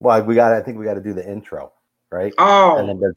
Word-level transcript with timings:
Well, 0.00 0.22
we 0.22 0.36
got. 0.36 0.52
I 0.52 0.62
think 0.62 0.78
we 0.78 0.84
got 0.84 0.94
to 0.94 1.00
do 1.00 1.12
the 1.12 1.28
intro, 1.28 1.72
right? 2.12 2.32
Oh, 2.38 2.76
And 2.78 2.88
then 2.88 3.00
the, 3.00 3.14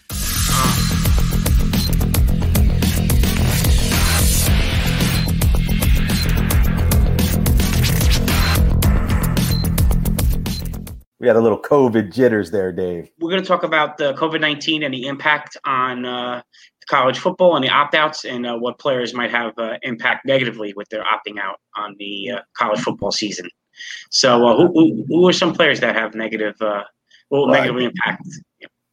we 11.20 11.28
got 11.28 11.36
a 11.36 11.39
little 11.39 11.62
COVID 11.62 12.12
jitters 12.12 12.49
there, 12.49 12.71
Dave. 12.71 13.11
we're 13.20 13.29
going 13.29 13.43
to 13.43 13.48
talk 13.48 13.61
about 13.61 13.98
the 13.98 14.13
COVID 14.16 14.41
nineteen 14.41 14.82
and 14.82 14.91
the 14.91 15.05
impact 15.05 15.57
on 15.63 16.04
uh, 16.04 16.41
college 16.89 17.20
football 17.20 17.55
and 17.55 17.63
the 17.63 17.70
opt 17.70 17.93
outs 17.93 18.25
and 18.25 18.48
uh, 18.48 18.57
what 18.57 18.79
players 18.79 19.13
might 19.13 19.29
have 19.29 19.54
uh, 19.59 19.77
impact 19.84 20.25
negatively 20.25 20.73
with 20.75 20.89
their 20.89 21.04
opting 21.04 21.39
out 21.39 21.57
on 21.75 21.95
the 22.00 22.32
uh, 22.32 22.39
college 22.57 22.79
football 22.79 23.11
season. 23.11 23.48
So, 24.09 24.47
uh, 24.47 24.57
who, 24.57 24.67
who, 24.73 25.05
who 25.07 25.27
are 25.27 25.33
some 25.33 25.53
players 25.53 25.79
that 25.79 25.95
have 25.95 26.15
negative, 26.15 26.61
uh, 26.61 26.83
will 27.29 27.47
negatively 27.47 27.85
impact? 27.85 28.27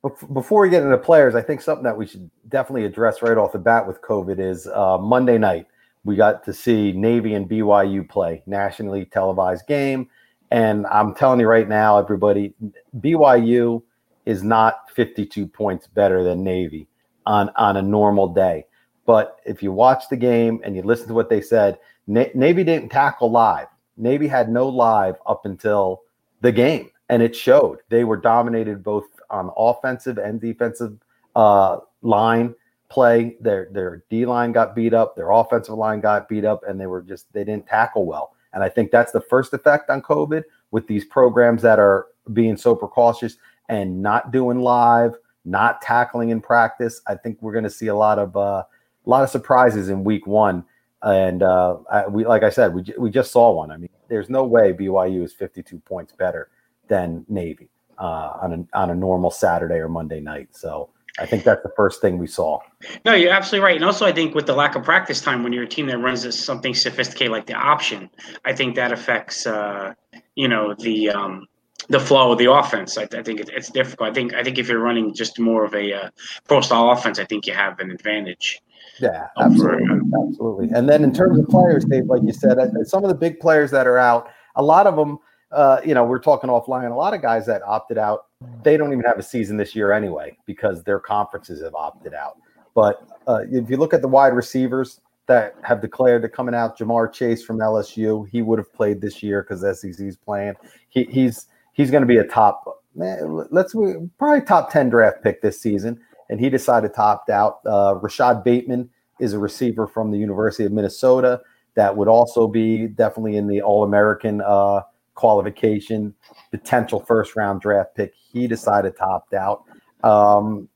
Bef- 0.04 0.32
Before 0.32 0.62
we 0.62 0.70
get 0.70 0.82
into 0.82 0.98
players, 0.98 1.34
I 1.34 1.42
think 1.42 1.60
something 1.60 1.84
that 1.84 1.96
we 1.96 2.06
should 2.06 2.30
definitely 2.48 2.84
address 2.84 3.22
right 3.22 3.36
off 3.36 3.52
the 3.52 3.58
bat 3.58 3.86
with 3.86 4.00
COVID 4.02 4.38
is 4.38 4.66
uh, 4.68 4.98
Monday 4.98 5.38
night. 5.38 5.66
We 6.04 6.16
got 6.16 6.44
to 6.44 6.52
see 6.52 6.92
Navy 6.92 7.34
and 7.34 7.48
BYU 7.48 8.08
play 8.08 8.42
nationally 8.46 9.04
televised 9.06 9.66
game, 9.66 10.08
and 10.50 10.86
I'm 10.86 11.14
telling 11.14 11.40
you 11.40 11.48
right 11.48 11.68
now, 11.68 11.98
everybody, 11.98 12.54
BYU 13.00 13.82
is 14.24 14.42
not 14.42 14.90
52 14.94 15.46
points 15.46 15.86
better 15.86 16.22
than 16.22 16.44
Navy 16.44 16.86
on 17.26 17.50
on 17.56 17.76
a 17.76 17.82
normal 17.82 18.28
day. 18.28 18.64
But 19.06 19.38
if 19.46 19.62
you 19.62 19.72
watch 19.72 20.04
the 20.10 20.16
game 20.16 20.60
and 20.64 20.76
you 20.76 20.82
listen 20.82 21.08
to 21.08 21.14
what 21.14 21.30
they 21.30 21.40
said, 21.40 21.78
Na- 22.06 22.26
Navy 22.34 22.62
didn't 22.62 22.90
tackle 22.90 23.30
live. 23.30 23.68
Navy 23.98 24.26
had 24.26 24.48
no 24.48 24.68
live 24.68 25.16
up 25.26 25.44
until 25.44 26.02
the 26.40 26.52
game, 26.52 26.90
and 27.08 27.22
it 27.22 27.34
showed. 27.34 27.78
They 27.88 28.04
were 28.04 28.16
dominated 28.16 28.82
both 28.82 29.06
on 29.30 29.50
offensive 29.56 30.18
and 30.18 30.40
defensive 30.40 30.98
uh, 31.36 31.78
line 32.02 32.54
play. 32.88 33.36
Their 33.40 33.68
their 33.72 34.04
D 34.08 34.24
line 34.24 34.52
got 34.52 34.74
beat 34.74 34.94
up, 34.94 35.16
their 35.16 35.30
offensive 35.30 35.74
line 35.74 36.00
got 36.00 36.28
beat 36.28 36.44
up, 36.44 36.62
and 36.66 36.80
they 36.80 36.86
were 36.86 37.02
just 37.02 37.32
they 37.32 37.44
didn't 37.44 37.66
tackle 37.66 38.06
well. 38.06 38.34
And 38.52 38.62
I 38.62 38.68
think 38.68 38.90
that's 38.90 39.12
the 39.12 39.20
first 39.20 39.52
effect 39.52 39.90
on 39.90 40.00
COVID 40.02 40.44
with 40.70 40.86
these 40.86 41.04
programs 41.04 41.62
that 41.62 41.78
are 41.78 42.06
being 42.32 42.56
so 42.56 42.74
precautious 42.74 43.36
and 43.68 44.02
not 44.02 44.32
doing 44.32 44.60
live, 44.60 45.14
not 45.44 45.82
tackling 45.82 46.30
in 46.30 46.40
practice. 46.40 47.00
I 47.06 47.14
think 47.14 47.38
we're 47.40 47.52
going 47.52 47.64
to 47.64 47.70
see 47.70 47.88
a 47.88 47.94
lot 47.94 48.18
of 48.18 48.36
uh, 48.36 48.62
a 49.06 49.10
lot 49.10 49.22
of 49.22 49.30
surprises 49.30 49.88
in 49.88 50.04
week 50.04 50.26
one. 50.26 50.64
And 51.02 51.42
uh, 51.42 51.76
I, 51.90 52.06
we, 52.06 52.26
like 52.26 52.42
I 52.42 52.50
said, 52.50 52.74
we, 52.74 52.84
we 52.98 53.10
just 53.10 53.30
saw 53.30 53.52
one. 53.52 53.70
I 53.70 53.76
mean, 53.76 53.90
there's 54.08 54.28
no 54.28 54.44
way 54.44 54.72
BYU 54.72 55.24
is 55.24 55.32
52 55.32 55.78
points 55.80 56.12
better 56.12 56.48
than 56.88 57.24
Navy 57.28 57.68
uh, 57.98 58.32
on 58.42 58.52
a 58.52 58.78
on 58.78 58.90
a 58.90 58.94
normal 58.94 59.30
Saturday 59.30 59.76
or 59.76 59.88
Monday 59.88 60.20
night. 60.20 60.48
So 60.52 60.90
I 61.18 61.26
think 61.26 61.44
that's 61.44 61.62
the 61.62 61.72
first 61.76 62.00
thing 62.00 62.18
we 62.18 62.26
saw. 62.26 62.60
No, 63.04 63.14
you're 63.14 63.32
absolutely 63.32 63.64
right. 63.64 63.76
And 63.76 63.84
also, 63.84 64.06
I 64.06 64.12
think 64.12 64.34
with 64.34 64.46
the 64.46 64.54
lack 64.54 64.76
of 64.76 64.84
practice 64.84 65.20
time, 65.20 65.42
when 65.42 65.52
you're 65.52 65.64
a 65.64 65.68
team 65.68 65.86
that 65.86 65.98
runs 65.98 66.22
this, 66.22 66.42
something 66.42 66.74
sophisticated 66.74 67.32
like 67.32 67.46
the 67.46 67.54
option, 67.54 68.08
I 68.44 68.52
think 68.52 68.76
that 68.76 68.92
affects, 68.92 69.46
uh, 69.46 69.94
you 70.36 70.48
know, 70.48 70.74
the 70.74 71.10
um, 71.10 71.46
the 71.88 72.00
flow 72.00 72.32
of 72.32 72.38
the 72.38 72.50
offense. 72.50 72.96
I, 72.96 73.08
I 73.12 73.22
think 73.22 73.40
it, 73.40 73.50
it's 73.52 73.70
difficult. 73.70 74.10
I 74.10 74.12
think 74.12 74.34
I 74.34 74.42
think 74.44 74.58
if 74.58 74.68
you're 74.68 74.80
running 74.80 75.12
just 75.12 75.38
more 75.38 75.64
of 75.64 75.74
a 75.74 75.92
uh, 75.92 76.10
pro 76.46 76.60
style 76.60 76.90
offense, 76.90 77.18
I 77.18 77.24
think 77.24 77.46
you 77.46 77.54
have 77.54 77.80
an 77.80 77.90
advantage. 77.90 78.60
Yeah, 79.00 79.28
absolutely, 79.38 80.00
absolutely. 80.26 80.68
And 80.74 80.88
then 80.88 81.04
in 81.04 81.12
terms 81.12 81.38
of 81.38 81.48
players, 81.48 81.84
Dave, 81.84 82.06
like 82.06 82.22
you 82.22 82.32
said, 82.32 82.58
uh, 82.58 82.68
some 82.84 83.04
of 83.04 83.08
the 83.08 83.14
big 83.14 83.38
players 83.40 83.70
that 83.70 83.86
are 83.86 83.98
out, 83.98 84.28
a 84.56 84.62
lot 84.62 84.86
of 84.86 84.96
them, 84.96 85.18
uh, 85.52 85.80
you 85.84 85.94
know, 85.94 86.04
we're 86.04 86.18
talking 86.18 86.50
offline. 86.50 86.90
A 86.90 86.94
lot 86.94 87.14
of 87.14 87.22
guys 87.22 87.46
that 87.46 87.62
opted 87.62 87.96
out, 87.98 88.26
they 88.62 88.76
don't 88.76 88.92
even 88.92 89.04
have 89.04 89.18
a 89.18 89.22
season 89.22 89.56
this 89.56 89.74
year 89.74 89.92
anyway 89.92 90.36
because 90.46 90.82
their 90.82 90.98
conferences 90.98 91.62
have 91.62 91.74
opted 91.74 92.12
out. 92.12 92.36
But 92.74 93.06
uh, 93.26 93.44
if 93.50 93.70
you 93.70 93.76
look 93.76 93.94
at 93.94 94.02
the 94.02 94.08
wide 94.08 94.34
receivers 94.34 95.00
that 95.26 95.54
have 95.62 95.80
declared 95.80 96.22
they're 96.22 96.28
coming 96.28 96.54
out, 96.54 96.78
Ja'Marr 96.78 97.12
Chase 97.12 97.44
from 97.44 97.58
LSU, 97.58 98.28
he 98.28 98.42
would 98.42 98.58
have 98.58 98.72
played 98.72 99.00
this 99.00 99.22
year 99.22 99.42
because 99.42 99.80
SEC's 99.80 100.16
playing. 100.16 100.54
He, 100.88 101.04
he's 101.04 101.46
he's 101.72 101.90
going 101.90 102.02
to 102.02 102.06
be 102.06 102.18
a 102.18 102.24
top, 102.24 102.82
man, 102.94 103.46
let's 103.50 103.74
probably 104.18 104.40
top 104.42 104.72
ten 104.72 104.90
draft 104.90 105.22
pick 105.22 105.40
this 105.40 105.60
season 105.60 106.00
and 106.30 106.40
he 106.40 106.50
decided 106.50 106.94
to 106.94 107.00
opt 107.00 107.30
out. 107.30 107.60
Uh, 107.66 107.98
Rashod 108.00 108.44
Bateman 108.44 108.90
is 109.18 109.32
a 109.32 109.38
receiver 109.38 109.86
from 109.86 110.10
the 110.10 110.18
University 110.18 110.64
of 110.64 110.72
Minnesota 110.72 111.40
that 111.74 111.96
would 111.96 112.08
also 112.08 112.48
be 112.48 112.86
definitely 112.88 113.36
in 113.36 113.46
the 113.46 113.62
All 113.62 113.84
American 113.84 114.40
uh, 114.40 114.82
qualification, 115.14 116.14
potential 116.50 117.00
first 117.00 117.36
round 117.36 117.60
draft 117.60 117.94
pick. 117.94 118.14
He 118.14 118.46
decided 118.46 118.96
to 118.96 119.04
opt 119.04 119.34
out. 119.34 119.64
Um, 120.04 120.68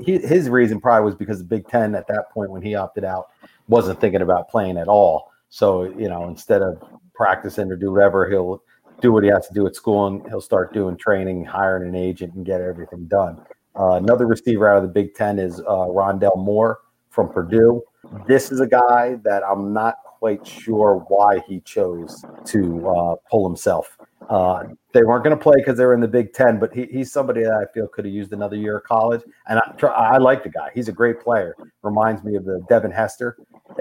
he, 0.00 0.18
his 0.18 0.48
reason 0.48 0.80
probably 0.80 1.04
was 1.04 1.14
because 1.14 1.38
the 1.38 1.44
Big 1.44 1.68
Ten 1.68 1.94
at 1.94 2.08
that 2.08 2.30
point 2.30 2.50
when 2.50 2.62
he 2.62 2.74
opted 2.74 3.04
out 3.04 3.28
wasn't 3.68 4.00
thinking 4.00 4.22
about 4.22 4.48
playing 4.48 4.76
at 4.76 4.88
all. 4.88 5.30
So, 5.48 5.84
you 5.84 6.08
know, 6.08 6.28
instead 6.28 6.62
of 6.62 6.82
practicing 7.14 7.70
or 7.70 7.76
do 7.76 7.92
whatever, 7.92 8.28
he'll 8.28 8.62
do 9.00 9.12
what 9.12 9.24
he 9.24 9.30
has 9.30 9.46
to 9.48 9.54
do 9.54 9.66
at 9.66 9.76
school 9.76 10.06
and 10.06 10.26
he'll 10.28 10.40
start 10.40 10.72
doing 10.72 10.96
training, 10.96 11.44
hiring 11.44 11.88
an 11.88 11.94
agent, 11.94 12.34
and 12.34 12.44
get 12.44 12.60
everything 12.60 13.06
done. 13.06 13.40
Uh, 13.78 13.92
another 13.92 14.26
receiver 14.26 14.68
out 14.68 14.76
of 14.76 14.82
the 14.82 14.88
Big 14.88 15.14
Ten 15.14 15.38
is 15.38 15.60
uh, 15.60 15.86
Rondale 15.88 16.38
Moore 16.38 16.80
from 17.10 17.28
Purdue. 17.28 17.82
This 18.26 18.50
is 18.50 18.60
a 18.60 18.66
guy 18.66 19.16
that 19.24 19.42
I'm 19.42 19.72
not 19.72 19.96
quite 20.18 20.46
sure 20.46 21.04
why 21.08 21.40
he 21.46 21.60
chose 21.60 22.24
to 22.46 22.88
uh, 22.88 23.14
pull 23.30 23.46
himself. 23.46 23.98
Uh, 24.30 24.64
they 24.92 25.02
weren't 25.02 25.22
going 25.22 25.36
to 25.36 25.42
play 25.42 25.56
because 25.56 25.76
they 25.76 25.84
were 25.84 25.94
in 25.94 26.00
the 26.00 26.08
Big 26.08 26.32
Ten, 26.32 26.58
but 26.58 26.72
he, 26.72 26.86
he's 26.86 27.12
somebody 27.12 27.42
that 27.42 27.52
I 27.52 27.70
feel 27.72 27.86
could 27.86 28.04
have 28.06 28.14
used 28.14 28.32
another 28.32 28.56
year 28.56 28.78
of 28.78 28.84
college. 28.84 29.22
And 29.48 29.58
I, 29.58 29.86
I 29.86 30.18
like 30.18 30.42
the 30.42 30.48
guy. 30.48 30.70
He's 30.74 30.88
a 30.88 30.92
great 30.92 31.20
player. 31.20 31.54
Reminds 31.82 32.24
me 32.24 32.34
of 32.36 32.44
the 32.44 32.64
Devin 32.68 32.90
Hester, 32.90 33.36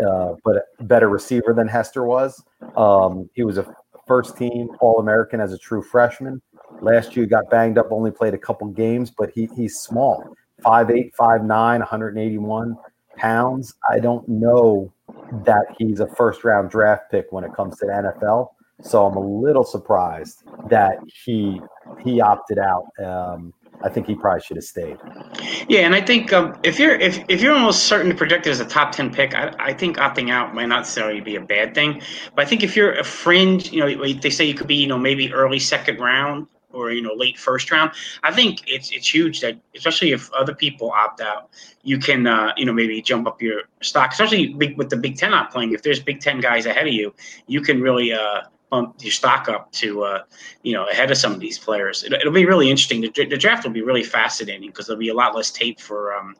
uh, 0.06 0.34
but 0.44 0.58
a 0.80 0.84
better 0.84 1.10
receiver 1.10 1.54
than 1.54 1.68
Hester 1.68 2.06
was. 2.06 2.44
Um, 2.76 3.30
he 3.34 3.44
was 3.44 3.58
a 3.58 3.74
first 4.08 4.38
team 4.38 4.70
All 4.82 5.00
American 5.00 5.40
as 5.40 5.54
a 5.54 5.58
true 5.58 5.82
freshman. 5.82 6.42
Last 6.86 7.16
year, 7.16 7.26
got 7.26 7.50
banged 7.50 7.80
up, 7.80 7.88
only 7.92 8.12
played 8.12 8.36
a 8.36 8.38
couple 8.38 8.68
games, 8.68 9.10
but 9.10 9.32
he 9.32 9.50
he's 9.56 9.80
small 9.80 10.24
5'8, 10.64 11.16
5'9, 11.20 11.48
181 11.80 12.78
pounds. 13.18 13.74
I 13.90 13.98
don't 13.98 14.28
know 14.30 14.94
that 15.46 15.66
he's 15.80 16.00
a 16.00 16.08
first 16.16 16.44
round 16.44 16.70
draft 16.70 17.10
pick 17.10 17.32
when 17.32 17.44
it 17.44 17.56
comes 17.56 17.80
to 17.80 17.88
the 17.88 17.92
NFL. 17.92 18.50
So 18.84 19.04
I'm 19.04 19.18
a 19.18 19.20
little 19.20 19.64
surprised 19.64 20.44
that 20.70 21.00
he 21.24 21.60
he 22.04 22.22
opted 22.22 22.60
out. 22.60 22.86
Um, 23.04 23.52
I 23.84 23.90
think 23.90 24.06
he 24.06 24.14
probably 24.14 24.42
should 24.42 24.58
have 24.58 24.64
stayed. 24.64 24.98
Yeah, 25.68 25.82
and 25.82 25.96
I 25.96 26.02
think 26.02 26.32
um, 26.34 26.56
if 26.62 26.78
you're 26.78 26.96
if, 26.96 27.24
if 27.30 27.42
you're 27.42 27.56
almost 27.56 27.86
certain 27.86 28.12
to 28.12 28.16
project 28.16 28.46
as 28.46 28.60
a 28.60 28.66
top 28.66 28.92
ten 28.92 29.12
pick, 29.12 29.34
I, 29.34 29.56
I 29.58 29.74
think 29.74 29.98
opting 29.98 30.30
out 30.30 30.54
might 30.54 30.68
not 30.68 30.82
necessarily 30.82 31.20
be 31.20 31.36
a 31.36 31.42
bad 31.42 31.74
thing. 31.74 32.04
But 32.36 32.46
I 32.46 32.48
think 32.48 32.62
if 32.62 32.76
you're 32.76 32.94
a 32.94 33.04
fringe, 33.04 33.72
you 33.72 33.80
know, 33.80 34.14
they 34.14 34.30
say 34.30 34.46
you 34.46 34.54
could 34.54 34.68
be, 34.68 34.76
you 34.76 34.88
know, 34.88 35.00
maybe 35.00 35.34
early 35.34 35.58
second 35.58 36.00
round 36.00 36.48
or 36.76 36.92
you 36.92 37.02
know 37.02 37.14
late 37.14 37.40
first 37.40 37.72
round. 37.72 37.92
I 38.24 38.32
think 38.32 38.64
it's 38.68 38.92
it's 38.92 39.14
huge 39.14 39.42
that 39.42 39.58
especially 39.76 40.12
if 40.12 40.32
other 40.34 40.54
people 40.54 40.92
opt 40.92 41.22
out, 41.22 41.50
you 41.84 41.98
can 41.98 42.28
uh, 42.28 42.54
you 42.58 42.66
know 42.66 42.74
maybe 42.74 43.02
jump 43.02 43.28
up 43.28 43.42
your 43.42 43.64
stock, 43.82 44.12
especially 44.12 44.54
big, 44.54 44.78
with 44.78 44.90
the 44.90 44.98
Big 44.98 45.18
Ten 45.18 45.32
not 45.32 45.52
playing. 45.52 45.74
If 45.74 45.84
there's 45.84 46.00
Big 46.00 46.20
Ten 46.20 46.40
guys 46.40 46.66
ahead 46.66 46.88
of 46.88 46.94
you, 46.94 47.14
you 47.48 47.62
can 47.62 47.82
really 47.82 48.14
uh, 48.14 48.42
bump 48.70 48.96
your 49.00 49.12
stock 49.12 49.48
up 49.50 49.72
to 49.74 50.04
uh, 50.04 50.24
you 50.64 50.74
know 50.74 50.88
ahead 50.88 51.12
of 51.12 51.18
some 51.18 51.34
of 51.34 51.40
these 51.40 51.58
players. 51.58 52.04
It, 52.04 52.14
will 52.24 52.32
be 52.32 52.46
really 52.46 52.70
interesting. 52.70 53.02
The, 53.02 53.26
the, 53.26 53.38
draft 53.38 53.66
will 53.66 53.72
be 53.72 53.82
really 53.82 54.04
fascinating 54.04 54.70
because 54.70 54.88
there'll 54.88 55.00
be 55.00 55.10
a 55.10 55.14
lot 55.14 55.36
less 55.36 55.52
tape 55.52 55.80
for 55.80 56.16
um, 56.16 56.36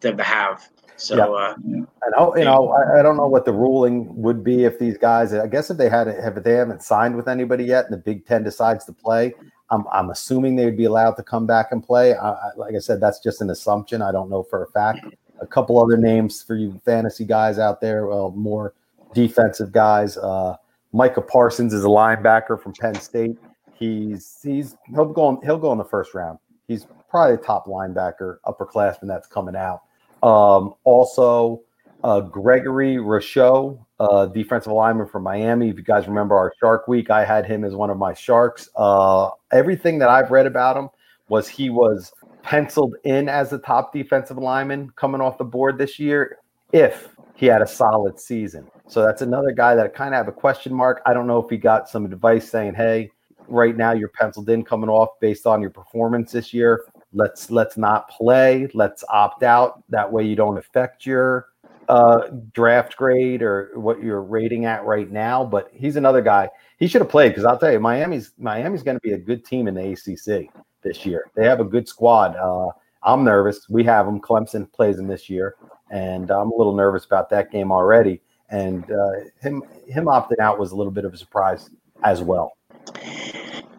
them 0.00 0.16
to 0.16 0.24
have. 0.24 0.68
So, 1.00 1.16
Yeah. 1.16 1.26
uh, 1.26 1.54
And 1.64 2.14
I, 2.16 2.38
you 2.38 2.44
know, 2.44 2.68
I, 2.68 3.00
I 3.00 3.02
don't 3.02 3.16
know 3.16 3.26
what 3.26 3.44
the 3.46 3.52
ruling 3.52 4.14
would 4.16 4.44
be 4.44 4.64
if 4.64 4.78
these 4.78 4.98
guys. 4.98 5.32
I 5.32 5.46
guess 5.46 5.70
if 5.70 5.78
they 5.78 5.88
had, 5.88 6.08
if 6.08 6.42
they 6.44 6.52
haven't 6.52 6.82
signed 6.82 7.16
with 7.16 7.26
anybody 7.28 7.64
yet, 7.64 7.86
and 7.86 7.94
the 7.94 7.98
Big 7.98 8.26
Ten 8.26 8.42
decides 8.42 8.84
to 8.84 8.92
play, 8.92 9.34
I'm, 9.70 9.84
I'm 9.92 10.10
assuming 10.10 10.56
they 10.56 10.64
would 10.64 10.76
be 10.76 10.86
allowed 10.86 11.12
to 11.12 11.22
come 11.22 11.46
back 11.46 11.68
and 11.70 11.82
play. 11.82 12.14
I, 12.14 12.50
like 12.56 12.74
I 12.74 12.78
said, 12.78 13.00
that's 13.00 13.20
just 13.20 13.40
an 13.40 13.50
assumption. 13.50 14.02
I 14.02 14.12
don't 14.12 14.28
know 14.28 14.42
for 14.42 14.64
a 14.64 14.70
fact. 14.70 15.06
A 15.40 15.46
couple 15.46 15.82
other 15.82 15.96
names 15.96 16.42
for 16.42 16.56
you 16.56 16.80
fantasy 16.84 17.24
guys 17.24 17.58
out 17.58 17.80
there, 17.80 18.06
well, 18.06 18.30
more 18.32 18.74
defensive 19.14 19.72
guys. 19.72 20.16
Uh, 20.16 20.56
Micah 20.92 21.22
Parsons 21.22 21.72
is 21.72 21.84
a 21.84 21.88
linebacker 21.88 22.60
from 22.60 22.72
Penn 22.72 22.94
State. 22.96 23.38
He's 23.72 24.38
he's 24.42 24.76
he'll 24.88 25.06
go 25.06 25.24
on, 25.24 25.40
he'll 25.42 25.58
go 25.58 25.72
in 25.72 25.78
the 25.78 25.84
first 25.84 26.14
round. 26.14 26.38
He's 26.68 26.86
probably 27.08 27.34
a 27.34 27.38
top 27.38 27.66
linebacker, 27.66 28.38
upperclassman 28.44 29.06
that's 29.06 29.26
coming 29.26 29.56
out. 29.56 29.82
Um, 30.22 30.74
also, 30.84 31.62
uh, 32.02 32.20
Gregory 32.20 32.98
Rousseau, 32.98 33.84
uh, 33.98 34.26
defensive 34.26 34.72
lineman 34.72 35.06
from 35.06 35.22
Miami. 35.22 35.68
If 35.68 35.76
you 35.76 35.82
guys 35.82 36.06
remember 36.08 36.36
our 36.36 36.52
Shark 36.60 36.88
Week, 36.88 37.10
I 37.10 37.24
had 37.24 37.46
him 37.46 37.64
as 37.64 37.74
one 37.74 37.90
of 37.90 37.98
my 37.98 38.14
Sharks. 38.14 38.68
Uh, 38.76 39.30
everything 39.52 39.98
that 39.98 40.08
I've 40.08 40.30
read 40.30 40.46
about 40.46 40.76
him 40.76 40.88
was 41.28 41.48
he 41.48 41.70
was 41.70 42.12
penciled 42.42 42.94
in 43.04 43.28
as 43.28 43.50
the 43.50 43.58
top 43.58 43.92
defensive 43.92 44.38
lineman 44.38 44.90
coming 44.96 45.20
off 45.20 45.38
the 45.38 45.44
board 45.44 45.78
this 45.78 45.98
year 45.98 46.38
if 46.72 47.08
he 47.34 47.46
had 47.46 47.62
a 47.62 47.66
solid 47.66 48.18
season. 48.18 48.66
So 48.88 49.04
that's 49.04 49.22
another 49.22 49.52
guy 49.52 49.74
that 49.74 49.84
I 49.84 49.88
kind 49.88 50.14
of 50.14 50.18
have 50.18 50.28
a 50.28 50.32
question 50.32 50.74
mark. 50.74 51.02
I 51.06 51.12
don't 51.12 51.26
know 51.26 51.38
if 51.38 51.50
he 51.50 51.56
got 51.56 51.88
some 51.88 52.04
advice 52.04 52.50
saying, 52.50 52.74
hey, 52.74 53.10
right 53.48 53.76
now 53.76 53.92
you're 53.92 54.08
penciled 54.08 54.48
in 54.48 54.64
coming 54.64 54.88
off 54.88 55.10
based 55.20 55.46
on 55.46 55.60
your 55.60 55.70
performance 55.70 56.32
this 56.32 56.54
year. 56.54 56.84
Let's 57.12 57.50
let's 57.50 57.76
not 57.76 58.08
play. 58.08 58.68
Let's 58.72 59.04
opt 59.08 59.42
out. 59.42 59.82
That 59.88 60.10
way 60.10 60.24
you 60.24 60.36
don't 60.36 60.58
affect 60.58 61.04
your 61.04 61.48
uh, 61.90 62.28
draft 62.52 62.96
grade 62.96 63.42
or 63.42 63.72
what 63.74 64.00
you're 64.00 64.22
rating 64.22 64.64
at 64.64 64.84
right 64.84 65.10
now. 65.10 65.44
But 65.44 65.70
he's 65.72 65.96
another 65.96 66.22
guy. 66.22 66.48
He 66.78 66.86
should 66.86 67.00
have 67.00 67.10
played 67.10 67.30
because 67.30 67.44
I'll 67.44 67.58
tell 67.58 67.72
you, 67.72 67.80
Miami's 67.80 68.32
Miami's 68.38 68.84
going 68.84 68.96
to 68.96 69.00
be 69.00 69.12
a 69.12 69.18
good 69.18 69.44
team 69.44 69.66
in 69.66 69.74
the 69.74 69.92
ACC 69.92 70.54
this 70.82 71.04
year. 71.04 71.30
They 71.34 71.44
have 71.44 71.58
a 71.58 71.64
good 71.64 71.88
squad. 71.88 72.36
Uh, 72.36 72.70
I'm 73.02 73.24
nervous. 73.24 73.68
We 73.68 73.82
have 73.84 74.06
them. 74.06 74.20
Clemson 74.20 74.72
plays 74.72 74.98
them 74.98 75.08
this 75.08 75.28
year, 75.28 75.56
and 75.90 76.30
I'm 76.30 76.52
a 76.52 76.56
little 76.56 76.76
nervous 76.76 77.04
about 77.04 77.28
that 77.30 77.50
game 77.50 77.72
already. 77.72 78.22
And 78.50 78.84
uh, 78.84 79.10
him 79.42 79.62
him 79.88 80.04
opting 80.04 80.38
out 80.40 80.60
was 80.60 80.70
a 80.70 80.76
little 80.76 80.92
bit 80.92 81.04
of 81.04 81.12
a 81.12 81.16
surprise 81.16 81.70
as 82.04 82.22
well. 82.22 82.52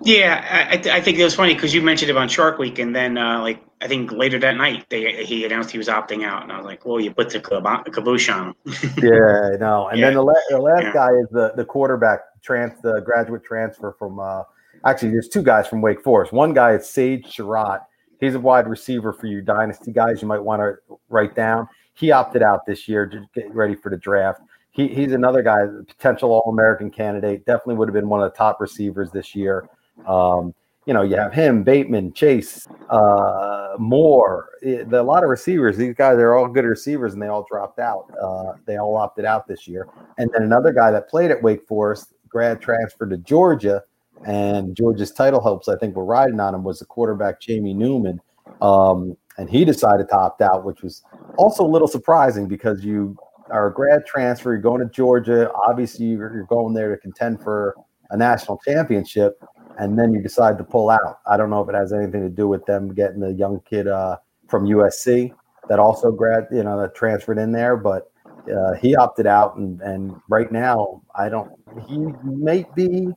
Yeah, 0.03 0.67
I, 0.71 0.97
I 0.97 1.01
think 1.01 1.19
it 1.19 1.23
was 1.23 1.35
funny 1.35 1.53
because 1.53 1.73
you 1.73 1.81
mentioned 1.81 2.09
it 2.09 2.17
on 2.17 2.27
Shark 2.27 2.57
Week, 2.57 2.79
and 2.79 2.95
then 2.95 3.17
uh, 3.17 3.39
like 3.39 3.63
I 3.81 3.87
think 3.87 4.11
later 4.11 4.39
that 4.39 4.57
night 4.57 4.85
they 4.89 5.23
he 5.23 5.45
announced 5.45 5.69
he 5.69 5.77
was 5.77 5.87
opting 5.87 6.23
out, 6.23 6.41
and 6.41 6.51
I 6.51 6.57
was 6.57 6.65
like, 6.65 6.85
"Well, 6.85 6.99
you 6.99 7.13
put 7.13 7.29
the 7.29 7.39
caboose 7.39 8.29
on." 8.29 8.55
yeah, 8.97 9.57
no. 9.59 9.89
And 9.89 9.99
yeah. 9.99 10.07
then 10.07 10.15
the, 10.15 10.23
la- 10.23 10.33
the 10.49 10.57
last 10.57 10.83
yeah. 10.83 10.93
guy 10.93 11.09
is 11.11 11.27
the 11.31 11.53
the 11.55 11.65
quarterback 11.65 12.21
trans 12.41 12.73
the 12.81 13.01
graduate 13.01 13.43
transfer 13.43 13.95
from. 13.99 14.19
Uh, 14.19 14.43
actually, 14.85 15.11
there's 15.11 15.29
two 15.29 15.43
guys 15.43 15.67
from 15.67 15.81
Wake 15.81 16.01
Forest. 16.01 16.33
One 16.33 16.53
guy 16.53 16.73
is 16.73 16.89
Sage 16.89 17.27
Surratt. 17.27 17.81
He's 18.19 18.33
a 18.33 18.39
wide 18.39 18.67
receiver 18.67 19.13
for 19.13 19.27
you 19.27 19.41
dynasty 19.41 19.91
guys. 19.91 20.21
You 20.21 20.27
might 20.27 20.43
want 20.43 20.61
to 20.61 20.97
write 21.09 21.35
down. 21.35 21.67
He 21.93 22.11
opted 22.11 22.41
out 22.41 22.65
this 22.65 22.87
year 22.87 23.05
to 23.05 23.27
get 23.35 23.53
ready 23.53 23.75
for 23.75 23.89
the 23.89 23.97
draft. 23.97 24.41
He, 24.71 24.87
he's 24.87 25.11
another 25.11 25.43
guy, 25.43 25.65
potential 25.87 26.31
All 26.31 26.51
American 26.51 26.89
candidate. 26.89 27.45
Definitely 27.45 27.75
would 27.75 27.89
have 27.89 27.93
been 27.93 28.09
one 28.09 28.21
of 28.21 28.31
the 28.31 28.37
top 28.37 28.61
receivers 28.61 29.11
this 29.11 29.35
year. 29.35 29.67
Um, 30.07 30.53
you 30.85 30.93
know, 30.93 31.03
you 31.03 31.15
have 31.15 31.33
him, 31.33 31.63
Bateman, 31.63 32.13
Chase, 32.13 32.67
uh, 32.89 33.75
Moore. 33.77 34.49
It, 34.61 34.91
a 34.91 35.03
lot 35.03 35.23
of 35.23 35.29
receivers. 35.29 35.77
These 35.77 35.93
guys 35.93 36.17
are 36.17 36.33
all 36.35 36.47
good 36.47 36.65
receivers, 36.65 37.13
and 37.13 37.21
they 37.21 37.27
all 37.27 37.45
dropped 37.47 37.79
out. 37.79 38.11
Uh, 38.19 38.53
they 38.65 38.77
all 38.77 38.95
opted 38.95 39.25
out 39.25 39.47
this 39.47 39.67
year. 39.67 39.87
And 40.17 40.29
then 40.33 40.43
another 40.43 40.73
guy 40.73 40.89
that 40.91 41.07
played 41.07 41.29
at 41.29 41.43
Wake 41.43 41.67
Forest, 41.67 42.13
grad 42.27 42.61
transfer 42.61 43.05
to 43.05 43.17
Georgia, 43.17 43.83
and 44.25 44.75
Georgia's 44.75 45.11
title 45.11 45.39
hopes, 45.39 45.67
I 45.67 45.77
think, 45.77 45.95
were 45.95 46.05
riding 46.05 46.39
on 46.39 46.55
him. 46.55 46.63
Was 46.63 46.79
the 46.79 46.85
quarterback 46.85 47.39
Jamie 47.39 47.73
Newman, 47.73 48.19
um, 48.61 49.15
and 49.37 49.49
he 49.49 49.65
decided 49.65 50.07
to 50.09 50.15
opt 50.15 50.41
out, 50.41 50.63
which 50.63 50.81
was 50.81 51.03
also 51.37 51.63
a 51.63 51.67
little 51.67 51.87
surprising 51.87 52.47
because 52.47 52.83
you 52.83 53.17
are 53.51 53.67
a 53.67 53.73
grad 53.73 54.05
transfer, 54.05 54.51
you're 54.53 54.61
going 54.61 54.81
to 54.81 54.93
Georgia. 54.93 55.51
Obviously, 55.67 56.05
you're 56.05 56.45
going 56.45 56.73
there 56.73 56.89
to 56.93 56.97
contend 56.97 57.41
for 57.41 57.75
a 58.09 58.17
national 58.17 58.59
championship 58.65 59.41
and 59.77 59.97
then 59.97 60.13
you 60.13 60.21
decide 60.21 60.57
to 60.57 60.63
pull 60.63 60.89
out. 60.89 61.19
I 61.25 61.37
don't 61.37 61.49
know 61.49 61.61
if 61.61 61.69
it 61.69 61.75
has 61.75 61.93
anything 61.93 62.21
to 62.21 62.29
do 62.29 62.47
with 62.47 62.65
them 62.65 62.93
getting 62.93 63.19
the 63.19 63.33
young 63.33 63.61
kid 63.67 63.87
uh, 63.87 64.17
from 64.47 64.65
USC 64.65 65.33
that 65.69 65.79
also 65.79 66.11
grad, 66.11 66.47
you 66.51 66.63
know, 66.63 66.79
that 66.79 66.95
transferred 66.95 67.37
in 67.37 67.51
there, 67.51 67.77
but 67.77 68.11
uh, 68.51 68.73
he 68.73 68.95
opted 68.95 69.27
out, 69.27 69.55
and 69.55 69.81
and 69.81 70.15
right 70.29 70.51
now 70.51 71.01
I 71.15 71.29
don't. 71.29 71.51
He 71.87 71.99
may 72.23 72.65
be 72.75 73.07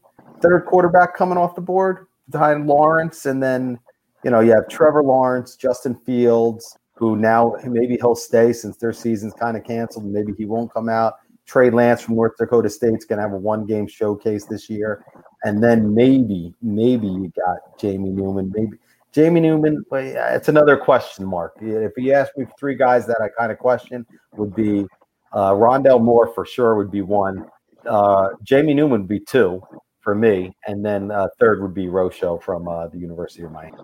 third 0.40 0.66
quarterback 0.66 1.16
coming 1.16 1.38
off 1.38 1.54
the 1.54 1.62
board 1.62 2.06
behind 2.30 2.66
Lawrence, 2.66 3.26
and 3.26 3.42
then 3.42 3.78
you 4.22 4.30
know 4.30 4.40
you 4.40 4.52
have 4.52 4.68
Trevor 4.68 5.02
Lawrence, 5.02 5.56
Justin 5.56 5.94
Fields, 5.94 6.76
who 6.94 7.16
now 7.16 7.56
maybe 7.64 7.96
he'll 7.96 8.14
stay 8.14 8.52
since 8.52 8.76
their 8.76 8.92
season's 8.92 9.34
kind 9.34 9.56
of 9.56 9.64
canceled, 9.64 10.04
maybe 10.04 10.32
he 10.36 10.44
won't 10.44 10.72
come 10.72 10.88
out. 10.88 11.14
Trey 11.46 11.70
Lance 11.70 12.02
from 12.02 12.14
North 12.14 12.32
Dakota 12.38 12.70
State's 12.70 13.04
going 13.04 13.18
to 13.18 13.22
have 13.22 13.32
a 13.32 13.36
one 13.36 13.66
game 13.66 13.86
showcase 13.86 14.46
this 14.46 14.70
year. 14.70 15.04
And 15.44 15.62
then 15.62 15.94
maybe, 15.94 16.54
maybe 16.62 17.06
you 17.06 17.30
got 17.36 17.78
Jamie 17.78 18.10
Newman. 18.10 18.50
Maybe 18.54 18.78
Jamie 19.12 19.40
Newman, 19.40 19.84
it's 19.92 20.48
another 20.48 20.76
question 20.76 21.26
mark. 21.26 21.56
If 21.60 21.92
you 21.96 22.12
ask 22.12 22.32
me 22.36 22.46
three 22.58 22.74
guys 22.74 23.06
that 23.06 23.20
I 23.20 23.28
kind 23.38 23.52
of 23.52 23.58
question, 23.58 24.06
would 24.32 24.54
be 24.56 24.86
uh, 25.32 25.52
Rondale 25.52 26.02
Moore 26.02 26.32
for 26.34 26.46
sure 26.46 26.76
would 26.76 26.90
be 26.90 27.02
one. 27.02 27.46
Uh, 27.86 28.30
Jamie 28.42 28.74
Newman 28.74 29.02
would 29.02 29.08
be 29.08 29.20
two 29.20 29.62
for 30.00 30.14
me, 30.14 30.56
and 30.66 30.84
then 30.84 31.10
uh, 31.10 31.28
third 31.38 31.62
would 31.62 31.74
be 31.74 31.86
Rochell 31.86 32.42
from 32.42 32.66
uh, 32.66 32.88
the 32.88 32.98
University 32.98 33.42
of 33.42 33.52
Miami. 33.52 33.76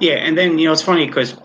Yeah, 0.00 0.14
and 0.14 0.36
then 0.36 0.58
you 0.58 0.66
know 0.66 0.72
it's 0.72 0.82
funny 0.82 1.06
because 1.06 1.36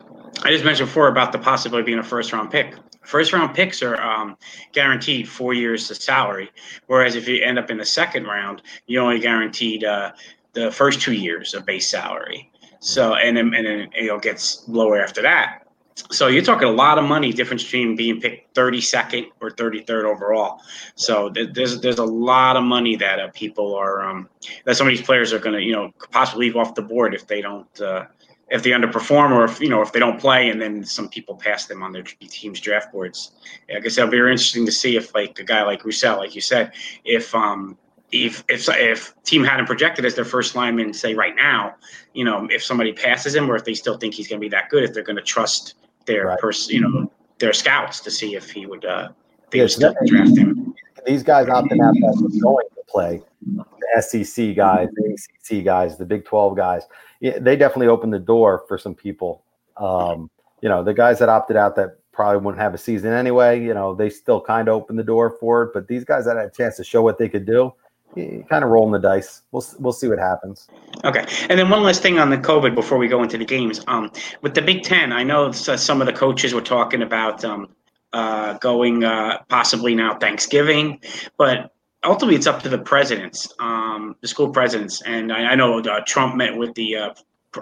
I 0.46 0.52
just 0.52 0.66
mentioned 0.66 0.90
before 0.90 1.08
about 1.08 1.32
the 1.32 1.40
possibility 1.40 1.82
of 1.82 1.86
being 1.86 2.00
a 2.00 2.04
first 2.04 2.34
round 2.34 2.52
pick. 2.52 2.76
First 3.04 3.32
round 3.32 3.56
picks 3.56 3.82
are 3.82 4.02
um, 4.02 4.38
guaranteed 4.74 5.28
four 5.28 5.54
years 5.54 5.90
of 5.90 5.98
salary, 5.98 6.52
whereas 6.88 7.16
if 7.16 7.28
you 7.28 7.42
end 7.42 7.58
up 7.58 7.72
in 7.72 7.78
the 7.78 7.86
second 7.86 8.26
round, 8.26 8.62
you 8.88 9.00
only 9.00 9.20
guaranteed 9.20 9.86
uh, 9.86 10.12
the 10.52 10.70
first 10.70 11.02
two 11.02 11.14
years 11.14 11.54
of 11.54 11.66
base 11.66 11.90
salary. 11.90 12.52
So 12.80 13.16
and 13.16 13.38
then 13.38 13.54
and 13.54 13.66
then 13.66 13.90
know 14.08 14.20
gets 14.20 14.68
lower 14.68 15.02
after 15.02 15.22
that. 15.22 15.66
So 16.12 16.28
you're 16.28 16.44
talking 16.44 16.68
a 16.68 16.72
lot 16.72 16.98
of 16.98 17.06
money 17.06 17.32
difference 17.32 17.64
between 17.64 17.96
being 17.96 18.20
picked 18.20 18.56
32nd 18.56 19.28
or 19.40 19.52
33rd 19.52 20.04
overall. 20.04 20.60
So 20.96 21.30
there's 21.30 21.80
there's 21.80 22.00
a 22.00 22.06
lot 22.06 22.58
of 22.58 22.64
money 22.64 22.98
that 22.98 23.20
uh, 23.20 23.30
people 23.34 23.76
are 23.76 24.02
um, 24.02 24.28
that 24.66 24.76
some 24.76 24.88
of 24.88 24.92
these 24.92 25.06
players 25.06 25.32
are 25.32 25.40
going 25.40 25.56
to 25.56 25.62
you 25.62 25.72
know 25.72 25.94
possibly 26.12 26.48
leave 26.48 26.58
off 26.58 26.76
the 26.76 26.82
board 26.82 27.14
if 27.14 27.28
they 27.28 27.42
don't 27.42 27.80
uh, 27.80 28.06
if 28.50 28.62
they 28.64 28.72
underperform 28.72 29.32
or 29.32 29.46
if 29.46 29.60
you 29.60 29.70
know 29.70 29.82
if 29.82 29.92
they 29.92 30.00
don't 30.00 30.20
play 30.20 30.50
and 30.50 30.62
then 30.62 30.84
some 30.84 31.10
people 31.10 31.36
pass 31.36 31.66
them 31.66 31.82
on 31.82 31.92
their 31.92 32.04
team's 32.04 32.60
draft 32.60 32.92
boards. 32.92 33.32
I 33.76 33.80
guess 33.80 33.98
it'll 33.98 34.10
be 34.10 34.18
very 34.18 34.32
interesting 34.32 34.66
to 34.66 34.72
see 34.72 34.96
if 34.96 35.14
like 35.14 35.40
a 35.40 35.44
guy 35.44 35.64
like 35.64 35.84
Rousseau, 35.84 36.18
like 36.18 36.36
you 36.36 36.42
said, 36.42 36.74
if 37.04 37.34
um 37.34 37.78
if 38.12 38.44
if 38.48 38.70
if 38.70 39.14
team 39.24 39.44
hadn't 39.44 39.66
projected 39.66 40.06
as 40.06 40.16
their 40.16 40.26
first 40.26 40.56
lineman, 40.56 40.94
say 40.94 41.16
right 41.16 41.36
now, 41.36 41.76
you 42.14 42.24
know, 42.24 42.48
if 42.52 42.64
somebody 42.64 42.94
passes 42.94 43.34
him 43.34 43.50
or 43.50 43.56
if 43.56 43.66
they 43.66 43.74
still 43.74 43.98
think 43.98 44.14
he's 44.14 44.28
going 44.28 44.40
to 44.40 44.46
be 44.46 44.50
that 44.50 44.70
good, 44.70 44.84
if 44.84 44.94
they're 44.94 45.04
going 45.04 45.16
to 45.16 45.24
trust 45.24 45.76
their 46.06 46.28
right. 46.28 46.40
person, 46.40 46.76
you 46.76 46.82
know, 46.82 47.12
their 47.40 47.54
scouts 47.54 48.00
to 48.02 48.12
see 48.12 48.36
if 48.36 48.52
he 48.52 48.66
would 48.66 48.86
uh 48.86 49.10
they 49.50 49.62
would 49.62 49.72
still 49.72 49.96
draft 50.06 50.38
him. 50.38 50.73
These 51.06 51.24
guys 51.24 51.48
opting 51.48 51.84
out 51.84 51.94
that 51.94 52.40
going 52.42 52.68
to 52.76 52.82
play. 52.88 53.22
The 53.46 54.02
SEC 54.02 54.56
guys, 54.56 54.90
the 54.96 55.14
ACC 55.14 55.64
guys, 55.64 55.98
the 55.98 56.06
Big 56.06 56.26
Twelve 56.26 56.56
guys 56.56 56.84
yeah, 57.24 57.40
they 57.40 57.56
definitely 57.56 57.88
opened 57.88 58.14
the 58.14 58.20
door 58.20 58.66
for 58.68 58.78
some 58.78 58.94
people. 58.94 59.46
Um, 59.78 60.30
you 60.62 60.68
know, 60.68 60.84
the 60.84 60.94
guys 60.94 61.20
that 61.20 61.30
opted 61.30 61.56
out 61.56 61.74
that 61.78 61.98
probably 62.12 62.44
wouldn't 62.44 62.62
have 62.62 62.74
a 62.74 62.78
season 62.78 63.14
anyway, 63.14 63.64
you 63.64 63.74
know, 63.74 63.96
they 63.96 64.10
still 64.10 64.42
kind 64.42 64.68
of 64.68 64.76
opened 64.76 65.00
the 65.00 65.04
door 65.04 65.38
for 65.40 65.64
it. 65.64 65.72
But 65.74 65.88
these 65.88 66.04
guys 66.04 66.26
that 66.26 66.36
had 66.36 66.48
a 66.48 66.50
chance 66.50 66.76
to 66.78 66.84
show 66.84 67.02
what 67.02 67.18
they 67.18 67.30
could 67.30 67.46
do, 67.46 67.74
kind 68.14 68.64
of 68.66 68.70
rolling 68.70 68.92
the 68.92 69.00
dice. 69.00 69.42
We'll 69.54 69.66
we'll 69.80 69.94
see 69.94 70.10
what 70.10 70.20
happens. 70.20 70.68
Okay, 71.06 71.26
and 71.50 71.58
then 71.58 71.70
one 71.70 71.82
last 71.82 72.02
thing 72.02 72.20
on 72.20 72.30
the 72.30 72.38
COVID 72.38 72.76
before 72.76 72.98
we 72.98 73.08
go 73.08 73.24
into 73.24 73.38
the 73.38 73.46
games. 73.46 73.82
Um, 73.88 74.12
with 74.42 74.54
the 74.54 74.62
Big 74.62 74.84
Ten, 74.84 75.14
I 75.14 75.24
know 75.24 75.54
some 75.54 76.02
of 76.02 76.08
the 76.08 76.14
coaches 76.14 76.54
were 76.54 76.62
talking 76.62 77.04
about 77.04 77.46
um, 77.46 77.70
uh, 78.14 78.54
going 78.60 79.04
uh, 79.04 79.40
possibly 79.50 79.96
now 79.96 80.18
Thanksgiving, 80.18 81.00
but 81.38 81.74
ultimately 82.04 82.36
it's 82.36 82.48
up 82.48 82.62
to 82.64 82.70
the 82.70 82.78
presidents, 82.78 83.54
um, 83.60 84.16
the 84.22 84.28
school 84.28 84.50
presidents, 84.50 85.02
and 85.02 85.32
I, 85.32 85.52
I 85.52 85.56
know 85.56 85.80
uh, 85.80 86.02
Trump 86.06 86.36
met 86.36 86.56
with 86.56 86.74
the 86.76 86.96
uh, 86.96 87.14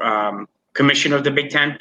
um, 0.02 0.48
commission 0.74 1.14
of 1.14 1.24
the 1.24 1.32
Big 1.32 1.50
Ten. 1.50 1.78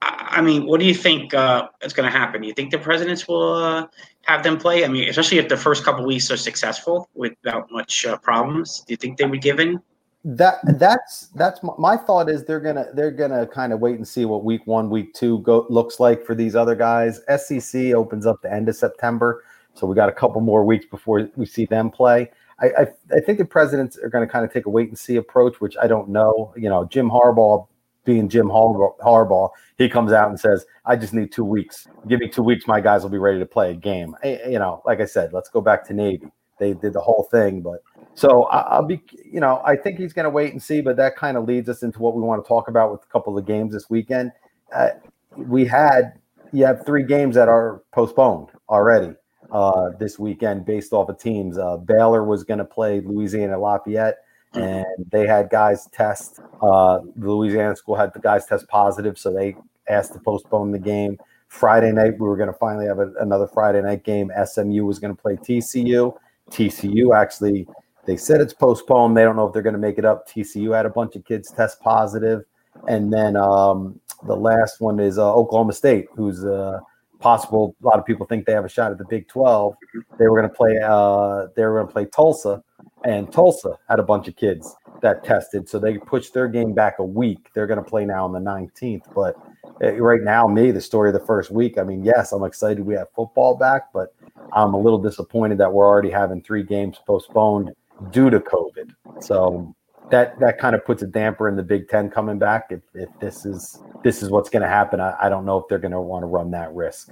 I, 0.00 0.38
I 0.38 0.40
mean, 0.40 0.66
what 0.66 0.80
do 0.80 0.86
you 0.86 0.94
think 0.94 1.32
uh, 1.34 1.68
is 1.82 1.92
going 1.92 2.10
to 2.10 2.18
happen? 2.18 2.42
Do 2.42 2.48
you 2.48 2.54
think 2.54 2.70
the 2.70 2.78
presidents 2.78 3.28
will 3.28 3.54
uh, 3.54 3.86
have 4.22 4.42
them 4.42 4.58
play? 4.58 4.84
I 4.84 4.88
mean, 4.88 5.08
especially 5.08 5.38
if 5.38 5.48
the 5.48 5.56
first 5.56 5.84
couple 5.84 6.04
weeks 6.04 6.30
are 6.30 6.36
successful 6.36 7.08
without 7.14 7.70
much 7.70 8.06
problems, 8.22 8.80
do 8.80 8.92
you 8.92 8.96
think 8.96 9.18
they 9.18 9.26
would 9.26 9.42
give 9.42 9.60
in? 9.60 9.80
That 10.24 10.58
that's 10.78 11.28
that's 11.34 11.60
my, 11.78 11.96
thought 11.96 12.28
is 12.28 12.44
they're 12.44 12.60
gonna 12.60 12.86
they're 12.94 13.10
gonna 13.10 13.44
kind 13.46 13.72
of 13.72 13.80
wait 13.80 13.96
and 13.96 14.06
see 14.06 14.24
what 14.24 14.44
week 14.44 14.66
one 14.66 14.88
week 14.88 15.14
two 15.14 15.40
go 15.40 15.66
looks 15.68 15.98
like 15.98 16.24
for 16.24 16.36
these 16.36 16.54
other 16.54 16.76
guys. 16.76 17.20
SEC 17.36 17.92
opens 17.92 18.24
up 18.24 18.40
the 18.40 18.52
end 18.52 18.68
of 18.68 18.76
September 18.76 19.42
so 19.74 19.86
we 19.86 19.94
got 19.94 20.08
a 20.08 20.12
couple 20.12 20.40
more 20.40 20.64
weeks 20.64 20.86
before 20.86 21.28
we 21.36 21.46
see 21.46 21.64
them 21.64 21.90
play. 21.90 22.30
I, 22.60 22.66
I, 22.66 22.86
I 23.16 23.20
think 23.20 23.38
the 23.38 23.44
presidents 23.44 23.98
are 23.98 24.08
going 24.08 24.26
to 24.26 24.30
kind 24.30 24.44
of 24.44 24.52
take 24.52 24.66
a 24.66 24.70
wait 24.70 24.88
and 24.88 24.98
see 24.98 25.16
approach, 25.16 25.60
which 25.60 25.76
I 25.80 25.86
don't 25.86 26.08
know. 26.08 26.52
You 26.56 26.68
know, 26.68 26.84
Jim 26.84 27.10
Harbaugh 27.10 27.66
being 28.04 28.28
Jim 28.28 28.48
Harbaugh, 28.48 29.50
he 29.78 29.88
comes 29.88 30.12
out 30.12 30.28
and 30.28 30.38
says, 30.38 30.66
"I 30.84 30.96
just 30.96 31.14
need 31.14 31.32
two 31.32 31.44
weeks. 31.44 31.86
Give 32.08 32.20
me 32.20 32.28
two 32.28 32.42
weeks, 32.42 32.66
my 32.66 32.80
guys 32.80 33.02
will 33.02 33.10
be 33.10 33.18
ready 33.18 33.38
to 33.38 33.46
play 33.46 33.70
a 33.70 33.74
game." 33.74 34.16
I, 34.22 34.40
you 34.48 34.58
know, 34.58 34.82
like 34.84 35.00
I 35.00 35.06
said, 35.06 35.32
let's 35.32 35.48
go 35.48 35.60
back 35.60 35.86
to 35.86 35.94
Navy. 35.94 36.26
They 36.58 36.74
did 36.74 36.92
the 36.92 37.00
whole 37.00 37.28
thing, 37.30 37.60
but 37.60 37.82
so 38.14 38.44
I, 38.44 38.78
will 38.78 38.86
be, 38.86 39.02
you 39.24 39.40
know, 39.40 39.62
I 39.64 39.76
think 39.76 39.98
he's 39.98 40.12
going 40.12 40.24
to 40.24 40.30
wait 40.30 40.52
and 40.52 40.62
see. 40.62 40.80
But 40.80 40.96
that 40.96 41.16
kind 41.16 41.36
of 41.36 41.44
leads 41.44 41.68
us 41.68 41.82
into 41.82 41.98
what 41.98 42.14
we 42.14 42.22
want 42.22 42.44
to 42.44 42.48
talk 42.48 42.68
about 42.68 42.92
with 42.92 43.02
a 43.02 43.06
couple 43.06 43.36
of 43.36 43.46
games 43.46 43.72
this 43.72 43.88
weekend. 43.88 44.32
Uh, 44.74 44.90
we 45.36 45.64
had 45.64 46.18
you 46.52 46.64
have 46.64 46.84
three 46.84 47.02
games 47.02 47.34
that 47.34 47.48
are 47.48 47.82
postponed 47.92 48.48
already 48.68 49.14
uh, 49.50 49.90
this 49.98 50.18
weekend 50.18 50.64
based 50.64 50.92
off 50.92 51.08
of 51.08 51.18
teams. 51.18 51.58
Uh, 51.58 51.78
Baylor 51.78 52.24
was 52.24 52.44
going 52.44 52.58
to 52.58 52.64
play 52.64 53.00
Louisiana 53.00 53.58
Lafayette, 53.58 54.18
and 54.54 54.84
they 55.10 55.26
had 55.26 55.50
guys 55.50 55.88
test. 55.92 56.40
Uh, 56.60 57.00
the 57.16 57.30
Louisiana 57.30 57.74
school 57.76 57.96
had 57.96 58.12
the 58.12 58.20
guys 58.20 58.46
test 58.46 58.68
positive, 58.68 59.18
so 59.18 59.32
they 59.32 59.56
asked 59.88 60.12
to 60.12 60.20
postpone 60.20 60.72
the 60.72 60.78
game. 60.78 61.18
Friday 61.48 61.92
night, 61.92 62.14
we 62.18 62.26
were 62.26 62.36
going 62.36 62.50
to 62.50 62.58
finally 62.58 62.86
have 62.86 62.98
a, 62.98 63.12
another 63.20 63.46
Friday 63.46 63.82
night 63.82 64.04
game. 64.04 64.30
SMU 64.44 64.84
was 64.86 64.98
going 64.98 65.14
to 65.14 65.20
play 65.20 65.36
TCU. 65.36 66.14
TCU 66.50 67.14
actually 67.16 67.66
They 68.04 68.16
said 68.16 68.40
it's 68.40 68.52
postponed. 68.52 69.16
They 69.16 69.22
don't 69.22 69.36
know 69.36 69.46
if 69.46 69.52
they're 69.52 69.62
going 69.62 69.74
to 69.74 69.78
make 69.78 69.98
it 69.98 70.04
up. 70.04 70.28
TCU 70.28 70.74
had 70.76 70.86
a 70.86 70.90
bunch 70.90 71.16
of 71.16 71.24
kids 71.24 71.50
test 71.50 71.80
positive, 71.80 72.42
and 72.88 73.12
then 73.12 73.36
um, 73.36 74.00
the 74.26 74.36
last 74.36 74.80
one 74.80 74.98
is 74.98 75.18
uh, 75.18 75.34
Oklahoma 75.34 75.72
State, 75.72 76.08
who's 76.16 76.44
uh, 76.44 76.80
possible. 77.20 77.76
A 77.82 77.86
lot 77.86 77.98
of 77.98 78.04
people 78.04 78.26
think 78.26 78.44
they 78.44 78.52
have 78.52 78.64
a 78.64 78.68
shot 78.68 78.90
at 78.90 78.98
the 78.98 79.04
Big 79.04 79.28
Twelve. 79.28 79.74
They 80.18 80.26
were 80.26 80.36
going 80.38 80.50
to 80.50 80.54
play. 80.54 80.78
Uh, 80.82 81.46
they 81.54 81.64
were 81.64 81.74
going 81.74 81.86
to 81.86 81.92
play 81.92 82.06
Tulsa, 82.06 82.62
and 83.04 83.32
Tulsa 83.32 83.78
had 83.88 83.98
a 83.98 84.02
bunch 84.02 84.28
of 84.28 84.36
kids 84.36 84.74
that 85.00 85.24
tested, 85.24 85.68
so 85.68 85.78
they 85.78 85.98
pushed 85.98 86.32
their 86.32 86.48
game 86.48 86.72
back 86.72 86.98
a 86.98 87.04
week. 87.04 87.50
They're 87.54 87.66
going 87.66 87.82
to 87.82 87.88
play 87.88 88.04
now 88.04 88.24
on 88.24 88.32
the 88.32 88.38
19th, 88.38 89.12
but 89.14 89.36
uh, 89.82 89.92
right 89.94 90.22
now, 90.22 90.46
me, 90.46 90.70
the 90.70 90.80
story 90.80 91.08
of 91.10 91.14
the 91.14 91.26
first 91.26 91.50
week. 91.50 91.76
I 91.76 91.82
mean, 91.82 92.04
yes, 92.04 92.32
I'm 92.32 92.44
excited 92.44 92.84
we 92.84 92.94
have 92.94 93.08
football 93.14 93.56
back, 93.56 93.92
but 93.92 94.14
I'm 94.54 94.74
a 94.74 94.78
little 94.78 94.98
disappointed 94.98 95.58
that 95.58 95.72
we're 95.72 95.86
already 95.86 96.10
having 96.10 96.42
three 96.42 96.62
games 96.62 96.98
postponed 97.06 97.72
due 98.10 98.30
to 98.30 98.40
COVID. 98.40 98.94
So 99.20 99.74
that 100.10 100.38
that 100.40 100.58
kind 100.58 100.74
of 100.74 100.84
puts 100.84 101.02
a 101.02 101.06
damper 101.06 101.48
in 101.48 101.56
the 101.56 101.62
Big 101.62 101.88
Ten 101.88 102.10
coming 102.10 102.38
back. 102.38 102.66
If, 102.70 102.80
if 102.94 103.08
this 103.20 103.46
is 103.46 103.82
this 104.04 104.22
is 104.22 104.30
what's 104.30 104.50
going 104.50 104.62
to 104.62 104.68
happen, 104.68 105.00
I, 105.00 105.14
I, 105.20 105.28
don't 105.28 105.46
know 105.46 105.58
if 105.58 105.68
they're 105.68 105.78
going 105.78 105.92
to 105.92 106.00
want 106.00 106.22
to 106.22 106.26
run 106.26 106.50
that 106.50 106.72
risk. 106.74 107.10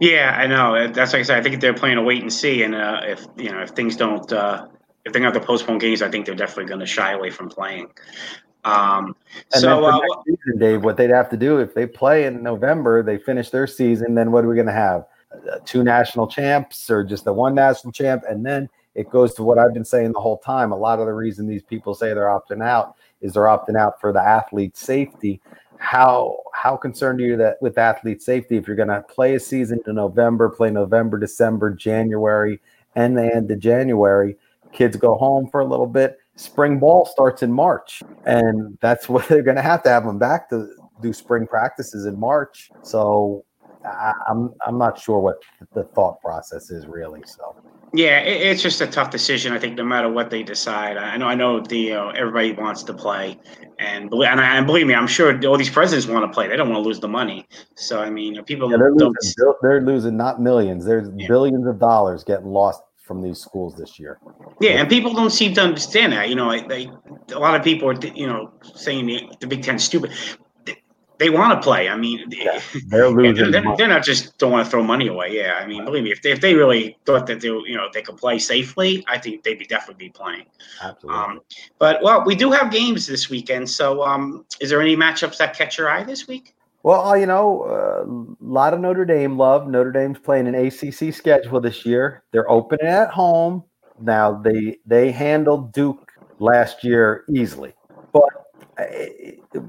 Yeah, 0.00 0.36
I 0.38 0.46
know. 0.46 0.88
That's 0.88 1.12
like 1.12 1.20
I 1.20 1.22
said. 1.22 1.38
I 1.38 1.42
think 1.42 1.60
they're 1.60 1.74
playing 1.74 1.98
a 1.98 2.02
wait 2.02 2.20
and 2.20 2.32
see, 2.32 2.62
and 2.62 2.74
uh, 2.74 3.00
if 3.04 3.26
you 3.36 3.50
know 3.50 3.60
if 3.60 3.70
things 3.70 3.96
don't. 3.96 4.30
Uh, 4.32 4.66
if 5.04 5.12
they 5.12 5.20
have 5.20 5.32
to 5.32 5.40
postpone 5.40 5.78
games, 5.78 6.00
I 6.00 6.08
think 6.08 6.26
they're 6.26 6.34
definitely 6.36 6.66
going 6.66 6.80
to 6.80 6.86
shy 6.86 7.12
away 7.12 7.30
from 7.30 7.48
playing. 7.48 7.88
Um, 8.64 9.16
and 9.52 9.62
so, 9.62 9.84
uh, 9.84 9.98
season, 10.24 10.58
Dave, 10.58 10.84
what 10.84 10.96
they'd 10.96 11.10
have 11.10 11.28
to 11.30 11.36
do 11.36 11.58
if 11.58 11.74
they 11.74 11.86
play 11.86 12.26
in 12.26 12.42
November, 12.42 13.02
they 13.02 13.18
finish 13.18 13.50
their 13.50 13.66
season. 13.66 14.14
Then 14.14 14.30
what 14.30 14.44
are 14.44 14.48
we 14.48 14.54
going 14.54 14.68
to 14.68 14.72
have? 14.72 15.04
Uh, 15.50 15.58
two 15.64 15.82
national 15.82 16.26
champs 16.26 16.90
or 16.90 17.04
just 17.04 17.24
the 17.24 17.32
one 17.32 17.54
national 17.54 17.92
champ? 17.92 18.22
And 18.28 18.44
then 18.44 18.68
it 18.94 19.10
goes 19.10 19.34
to 19.34 19.42
what 19.42 19.58
I've 19.58 19.74
been 19.74 19.84
saying 19.84 20.12
the 20.12 20.20
whole 20.20 20.38
time. 20.38 20.72
A 20.72 20.76
lot 20.76 20.98
of 20.98 21.06
the 21.06 21.14
reason 21.14 21.46
these 21.46 21.62
people 21.62 21.94
say 21.94 22.08
they're 22.08 22.26
opting 22.26 22.62
out 22.62 22.96
is 23.20 23.32
they're 23.32 23.44
opting 23.44 23.76
out 23.76 24.00
for 24.00 24.12
the 24.12 24.20
athlete 24.20 24.76
safety. 24.76 25.40
How 25.78 26.38
how 26.54 26.76
concerned 26.76 27.20
are 27.20 27.24
you 27.24 27.36
that 27.38 27.60
with 27.60 27.78
athlete 27.78 28.22
safety 28.22 28.56
if 28.56 28.66
you're 28.66 28.76
going 28.76 28.88
to 28.88 29.02
play 29.02 29.34
a 29.34 29.40
season 29.40 29.80
in 29.86 29.94
November, 29.96 30.48
play 30.48 30.70
November, 30.70 31.18
December, 31.18 31.70
January, 31.70 32.60
and 32.94 33.16
the 33.16 33.34
end 33.34 33.50
of 33.50 33.58
January? 33.58 34.36
Kids 34.72 34.96
go 34.96 35.16
home 35.16 35.48
for 35.50 35.60
a 35.60 35.66
little 35.66 35.86
bit 35.86 36.18
spring 36.36 36.78
ball 36.78 37.06
starts 37.06 37.42
in 37.42 37.52
March, 37.52 38.02
and 38.24 38.78
that's 38.80 39.08
what 39.08 39.26
they're 39.28 39.42
going 39.42 39.56
to 39.56 39.62
have 39.62 39.82
to 39.84 39.88
have 39.88 40.04
them 40.04 40.18
back 40.18 40.48
to 40.50 40.68
do 41.00 41.12
spring 41.12 41.46
practices 41.46 42.06
in 42.06 42.18
March. 42.18 42.70
So 42.82 43.44
I, 43.84 44.12
am 44.28 44.54
I'm 44.66 44.78
not 44.78 44.98
sure 44.98 45.18
what 45.18 45.36
the 45.74 45.84
thought 45.84 46.20
process 46.20 46.70
is 46.70 46.86
really. 46.86 47.22
So 47.26 47.54
yeah, 47.94 48.20
it, 48.20 48.42
it's 48.42 48.62
just 48.62 48.80
a 48.80 48.86
tough 48.86 49.10
decision. 49.10 49.52
I 49.52 49.58
think 49.58 49.76
no 49.76 49.84
matter 49.84 50.08
what 50.08 50.30
they 50.30 50.42
decide, 50.42 50.96
I 50.96 51.16
know 51.16 51.26
I 51.26 51.34
know 51.34 51.60
the 51.60 51.92
uh, 51.92 52.08
everybody 52.10 52.52
wants 52.52 52.82
to 52.84 52.94
play, 52.94 53.38
and 53.78 54.12
and, 54.12 54.40
I, 54.40 54.56
and 54.56 54.66
believe 54.66 54.86
me, 54.86 54.94
I'm 54.94 55.06
sure 55.06 55.38
all 55.46 55.58
these 55.58 55.70
presidents 55.70 56.06
want 56.06 56.24
to 56.24 56.34
play. 56.34 56.48
They 56.48 56.56
don't 56.56 56.70
want 56.70 56.82
to 56.82 56.86
lose 56.86 57.00
the 57.00 57.08
money. 57.08 57.46
So 57.74 58.00
I 58.00 58.10
mean, 58.10 58.42
people 58.44 58.70
yeah, 58.70 58.78
they're 58.78 58.94
losing, 58.94 59.54
they're 59.62 59.82
losing 59.82 60.16
not 60.16 60.40
millions. 60.40 60.84
There's 60.84 61.08
yeah. 61.16 61.28
billions 61.28 61.66
of 61.66 61.78
dollars 61.78 62.24
getting 62.24 62.46
lost 62.46 62.82
from 63.12 63.20
these 63.20 63.38
schools 63.38 63.76
this 63.76 63.98
year. 63.98 64.18
Yeah, 64.60 64.80
and 64.80 64.88
people 64.88 65.12
don't 65.12 65.30
seem 65.30 65.54
to 65.54 65.60
understand 65.60 66.12
that. 66.12 66.28
You 66.28 66.34
know, 66.34 66.66
they, 66.66 66.88
a 67.34 67.38
lot 67.38 67.54
of 67.54 67.62
people 67.62 67.90
are, 67.90 68.06
you 68.14 68.26
know, 68.26 68.52
saying 68.74 69.06
the, 69.06 69.30
the 69.40 69.46
Big 69.46 69.62
Ten 69.62 69.78
stupid. 69.78 70.12
They, 71.22 71.30
want 71.30 71.52
to 71.52 71.64
play. 71.64 71.88
I 71.88 71.96
mean, 71.96 72.24
yeah, 72.30 72.60
they're 72.88 73.08
losing. 73.08 73.50
They're, 73.50 73.64
they're, 73.76 73.88
not 73.88 74.02
just 74.02 74.38
don't 74.38 74.50
want 74.50 74.64
to 74.64 74.70
throw 74.70 74.82
money 74.82 75.06
away. 75.06 75.36
Yeah, 75.36 75.58
I 75.60 75.66
mean, 75.66 75.84
believe 75.84 76.04
me, 76.04 76.10
if 76.10 76.22
they, 76.22 76.32
if 76.32 76.40
they 76.40 76.54
really 76.54 76.98
thought 77.06 77.26
that 77.26 77.40
they, 77.40 77.48
you 77.48 77.76
know, 77.76 77.88
they 77.92 78.02
could 78.02 78.16
play 78.16 78.38
safely, 78.38 79.04
I 79.08 79.18
think 79.18 79.44
they'd 79.44 79.58
be 79.58 79.64
definitely 79.64 80.06
be 80.06 80.10
playing. 80.10 80.46
Absolutely. 80.82 81.22
Um, 81.22 81.40
but 81.78 82.02
well, 82.02 82.24
we 82.24 82.34
do 82.34 82.50
have 82.50 82.70
games 82.72 83.06
this 83.06 83.30
weekend. 83.30 83.70
So, 83.70 84.02
um, 84.02 84.44
is 84.60 84.70
there 84.70 84.80
any 84.80 84.96
matchups 84.96 85.36
that 85.38 85.56
catch 85.56 85.78
your 85.78 85.88
eye 85.88 86.02
this 86.02 86.26
week? 86.26 86.54
Well, 86.82 87.06
uh, 87.06 87.14
you 87.14 87.26
know, 87.26 87.62
a 87.64 88.02
uh, 88.02 88.34
lot 88.40 88.74
of 88.74 88.80
Notre 88.80 89.04
Dame 89.04 89.38
love. 89.38 89.68
Notre 89.68 89.92
Dame's 89.92 90.18
playing 90.18 90.48
an 90.48 90.54
ACC 90.54 91.14
schedule 91.14 91.60
this 91.60 91.86
year. 91.86 92.24
They're 92.32 92.50
opening 92.50 92.88
at 92.88 93.10
home. 93.10 93.62
Now 94.00 94.32
they 94.32 94.78
they 94.84 95.12
handled 95.12 95.72
Duke 95.72 96.10
last 96.40 96.82
year 96.82 97.24
easily, 97.32 97.72
but 98.12 98.41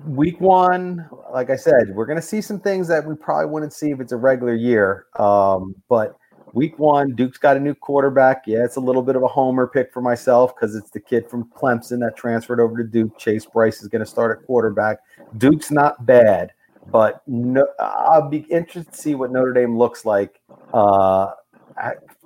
week 0.05 0.39
one, 0.39 1.07
like 1.31 1.49
I 1.49 1.55
said, 1.55 1.93
we're 1.93 2.05
going 2.05 2.19
to 2.19 2.25
see 2.25 2.41
some 2.41 2.59
things 2.59 2.87
that 2.87 3.05
we 3.05 3.15
probably 3.15 3.51
wouldn't 3.51 3.73
see 3.73 3.91
if 3.91 3.99
it's 3.99 4.11
a 4.11 4.17
regular 4.17 4.53
year. 4.53 5.05
Um, 5.17 5.75
but 5.89 6.15
week 6.53 6.77
one, 6.79 7.15
Duke's 7.15 7.37
got 7.37 7.57
a 7.57 7.59
new 7.59 7.73
quarterback. 7.73 8.43
Yeah, 8.45 8.63
it's 8.63 8.75
a 8.75 8.81
little 8.81 9.01
bit 9.01 9.15
of 9.15 9.23
a 9.23 9.27
homer 9.27 9.67
pick 9.67 9.91
for 9.91 10.01
myself 10.01 10.55
because 10.55 10.75
it's 10.75 10.89
the 10.91 10.99
kid 10.99 11.29
from 11.29 11.49
Clemson 11.55 11.99
that 11.99 12.15
transferred 12.15 12.59
over 12.59 12.77
to 12.77 12.83
Duke. 12.83 13.17
Chase 13.17 13.45
Brice 13.45 13.81
is 13.81 13.87
going 13.87 14.03
to 14.03 14.09
start 14.09 14.37
at 14.37 14.45
quarterback. 14.45 14.99
Duke's 15.37 15.71
not 15.71 16.05
bad 16.05 16.51
but 16.91 17.21
no, 17.27 17.67
I'll 17.79 18.29
be 18.29 18.39
interested 18.49 18.91
to 18.91 18.97
see 18.97 19.15
what 19.15 19.31
Notre 19.31 19.53
Dame 19.53 19.77
looks 19.77 20.05
like, 20.05 20.41
uh, 20.73 21.31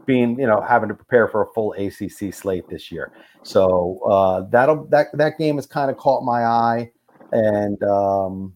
being 0.08 0.40
you 0.40 0.48
know 0.48 0.60
having 0.68 0.90
to 0.90 0.96
prepare 0.96 1.28
for 1.28 1.44
a 1.44 1.48
full 1.54 1.74
ACC 1.74 2.34
slate 2.34 2.68
this 2.70 2.92
year. 2.92 3.12
So 3.44 4.00
uh, 4.10 4.42
that'll 4.50 4.86
that 4.88 5.08
that 5.14 5.38
game 5.38 5.58
has 5.58 5.68
kind 5.68 5.92
of 5.92 5.98
caught 5.98 6.24
my 6.24 6.44
eye, 6.44 6.92
and 7.32 7.82
um, 7.84 8.54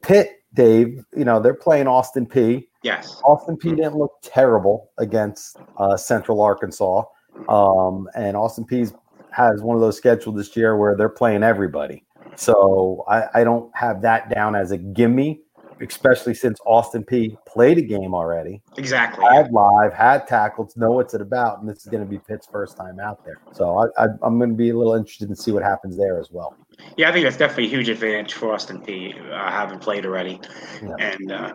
Pitt, 0.00 0.42
Dave, 0.54 1.04
you 1.14 1.24
know 1.26 1.38
they're 1.40 1.52
playing 1.52 1.86
Austin 1.86 2.26
Peay. 2.26 2.66
Yes, 2.82 3.20
Austin 3.24 3.58
Peay 3.58 3.76
didn't 3.76 3.96
look 3.96 4.12
terrible 4.22 4.90
against 4.96 5.58
uh, 5.76 5.98
Central 5.98 6.40
Arkansas, 6.40 7.02
um, 7.50 8.08
and 8.14 8.36
Austin 8.36 8.64
Peay 8.64 8.90
has 9.32 9.60
one 9.60 9.76
of 9.76 9.82
those 9.82 9.98
scheduled 9.98 10.38
this 10.38 10.56
year 10.56 10.78
where 10.78 10.96
they're 10.96 11.10
playing 11.10 11.42
everybody. 11.42 12.02
So 12.36 13.04
I, 13.08 13.40
I 13.40 13.44
don't 13.44 13.70
have 13.74 14.02
that 14.02 14.30
down 14.30 14.54
as 14.54 14.70
a 14.70 14.78
gimme, 14.78 15.40
especially 15.80 16.34
since 16.34 16.58
Austin 16.66 17.04
Peay 17.04 17.36
played 17.46 17.78
a 17.78 17.82
game 17.82 18.14
already. 18.14 18.62
Exactly. 18.76 19.24
Had 19.32 19.52
live, 19.52 19.92
had 19.92 20.26
tackles, 20.26 20.76
know 20.76 20.92
what's 20.92 21.14
it 21.14 21.20
about, 21.20 21.60
and 21.60 21.68
this 21.68 21.78
is 21.78 21.86
going 21.86 22.02
to 22.02 22.08
be 22.08 22.18
Pitt's 22.18 22.46
first 22.46 22.76
time 22.76 23.00
out 23.00 23.24
there. 23.24 23.38
So 23.52 23.90
I, 23.98 24.06
I'm 24.22 24.38
going 24.38 24.50
to 24.50 24.56
be 24.56 24.70
a 24.70 24.76
little 24.76 24.94
interested 24.94 25.28
to 25.28 25.36
see 25.36 25.52
what 25.52 25.62
happens 25.62 25.96
there 25.96 26.18
as 26.18 26.30
well. 26.30 26.56
Yeah, 26.96 27.08
I 27.08 27.12
think 27.12 27.24
that's 27.24 27.36
definitely 27.36 27.66
a 27.66 27.68
huge 27.68 27.88
advantage 27.88 28.34
for 28.34 28.52
Austin 28.52 28.80
Peay, 28.80 29.18
uh, 29.32 29.50
having 29.50 29.78
played 29.78 30.04
already. 30.04 30.40
Yeah. 30.82 30.94
And 30.98 31.32
uh, 31.32 31.54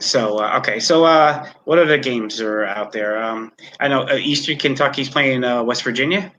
so, 0.00 0.38
uh, 0.38 0.58
okay, 0.58 0.78
so 0.78 1.04
uh, 1.04 1.48
what 1.64 1.78
other 1.78 1.98
games 1.98 2.40
are 2.40 2.64
out 2.64 2.92
there? 2.92 3.22
Um, 3.22 3.52
I 3.80 3.88
know 3.88 4.02
uh, 4.08 4.14
Eastern 4.14 4.58
Kentucky's 4.58 5.08
playing 5.08 5.44
uh, 5.44 5.62
West 5.62 5.82
Virginia. 5.82 6.32